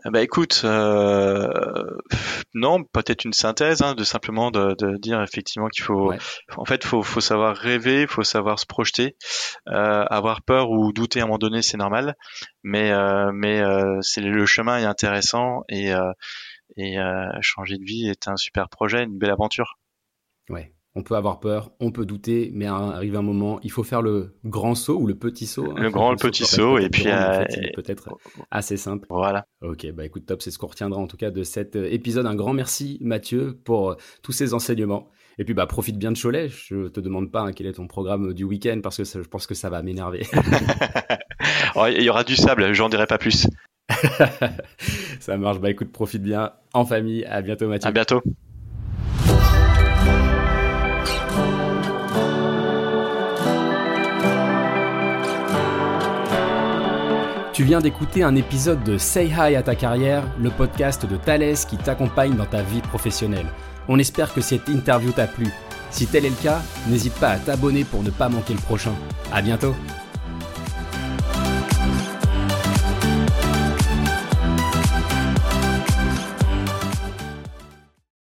Bah 0.05 0.22
écoute, 0.22 0.62
euh, 0.64 1.49
non, 2.55 2.85
peut-être 2.85 3.25
une 3.25 3.33
synthèse, 3.33 3.83
hein, 3.83 3.94
de 3.94 4.05
simplement 4.05 4.51
de, 4.51 4.75
de, 4.79 4.96
dire 4.99 5.22
effectivement 5.22 5.68
qu'il 5.68 5.85
faut, 5.85 6.12
en 6.57 6.64
fait, 6.64 6.85
faut, 6.85 7.03
faut 7.03 7.20
savoir 7.20 7.57
rêver, 7.57 8.07
faut 8.07 8.22
savoir 8.22 8.59
se 8.59 8.66
projeter, 8.66 9.16
euh, 9.68 10.05
avoir 10.09 10.42
peur 10.42 10.70
ou 10.70 10.92
douter 10.92 11.20
à 11.20 11.25
un 11.25 11.27
moment 11.27 11.38
donné, 11.38 11.62
c'est 11.62 11.77
normal, 11.77 12.16
mais 12.62 12.92
euh, 12.92 13.31
mais 13.33 13.61
euh, 13.61 13.99
c'est 14.01 14.20
le 14.20 14.46
chemin 14.46 14.79
est 14.79 14.85
intéressant 14.85 15.62
et 15.68 15.92
euh, 15.92 16.12
et 16.77 16.96
changer 17.40 17.79
de 17.79 17.85
vie 17.85 18.09
est 18.09 18.29
un 18.29 18.37
super 18.37 18.68
projet, 18.68 19.05
une 19.05 19.16
belle 19.16 19.31
aventure. 19.31 19.79
Ouais, 20.51 20.72
on 20.96 21.02
peut 21.02 21.14
avoir 21.14 21.40
peur, 21.40 21.70
on 21.78 21.92
peut 21.92 22.06
douter, 22.06 22.50
mais 22.54 22.64
arrive 22.66 23.16
un 23.16 23.22
moment, 23.22 23.61
il 23.62 23.70
faut 23.70 23.85
faire 23.85 24.00
le 24.00 24.35
grand 24.46 24.74
saut 24.74 24.96
ou 24.96 25.06
le 25.06 25.14
petit 25.14 25.46
saut. 25.46 25.70
Hein, 25.70 25.82
le 25.82 25.90
grand, 25.90 26.11
le 26.11 26.16
petit 26.16 26.46
saut, 26.46 26.78
et 26.78 26.88
puis 26.88 27.04
euh, 27.06 27.44
peut-être 27.74 28.09
assez 28.50 28.78
simple. 28.78 29.06
Voilà. 29.11 29.44
Ok, 29.61 29.87
bah 29.92 30.06
écoute, 30.06 30.24
top, 30.24 30.40
c'est 30.40 30.50
ce 30.50 30.59
qu'on 30.59 30.68
retiendra 30.68 30.98
en 30.98 31.06
tout 31.06 31.18
cas 31.18 31.30
de 31.30 31.42
cet 31.42 31.76
euh, 31.76 31.87
épisode. 31.92 32.24
Un 32.24 32.35
grand 32.35 32.54
merci 32.54 32.96
Mathieu 33.02 33.61
pour 33.64 33.90
euh, 33.90 33.96
tous 34.22 34.32
ces 34.32 34.54
enseignements. 34.54 35.11
Et 35.38 35.44
puis 35.44 35.52
bah 35.52 35.66
profite 35.66 35.98
bien 35.98 36.12
de 36.12 36.18
Cholet. 36.18 36.48
Je 36.48 36.88
te 36.88 36.98
demande 36.98 37.30
pas 37.30 37.42
hein, 37.42 37.52
quel 37.52 37.66
est 37.66 37.74
ton 37.74 37.87
programme 37.87 38.32
du 38.32 38.44
week-end 38.44 38.80
parce 38.82 38.96
que 38.96 39.04
je 39.04 39.28
pense 39.28 39.46
que 39.46 39.54
ça 39.54 39.68
va 39.68 39.82
m'énerver. 39.82 40.26
Oh, 41.78 41.85
il 41.87 42.02
y 42.02 42.09
aura 42.09 42.24
du 42.24 42.37
sable, 42.37 42.72
j'en 42.72 42.88
dirai 42.88 43.06
pas 43.06 43.18
plus. 43.18 43.46
ça 45.20 45.37
marche. 45.37 45.61
Bah 45.61 45.70
écoute, 45.70 45.92
profite 45.92 46.22
bien 46.22 46.52
en 46.72 46.87
famille. 46.87 47.24
À 47.26 47.42
bientôt 47.42 47.68
Mathieu. 47.68 47.87
À 47.87 47.92
bientôt. 47.92 48.22
Tu 57.57 57.64
viens 57.64 57.81
d'écouter 57.81 58.23
un 58.23 58.37
épisode 58.37 58.85
de 58.85 58.99
Say 58.99 59.29
Hi 59.29 59.57
à 59.57 59.62
ta 59.62 59.75
carrière, 59.75 60.25
le 60.38 60.51
podcast 60.51 61.07
de 61.07 61.16
Thales 61.16 61.57
qui 61.66 61.79
t'accompagne 61.79 62.37
dans 62.37 62.45
ta 62.45 62.61
vie 62.61 62.83
professionnelle. 62.83 63.47
On 63.88 63.99
espère 63.99 64.35
que 64.35 64.42
cette 64.42 64.69
interview 64.69 65.11
t'a 65.11 65.27
plu. 65.27 65.47
Si 65.90 66.07
tel 66.07 66.27
est 66.27 66.29
le 66.29 66.42
cas, 66.42 66.61
n'hésite 66.87 67.14
pas 67.14 67.31
à 67.31 67.38
t'abonner 67.38 67.85
pour 67.85 68.03
ne 68.03 68.11
pas 68.11 68.29
manquer 68.29 68.53
le 68.53 68.61
prochain. 68.61 68.92
À 69.33 69.40
bientôt! 69.40 69.75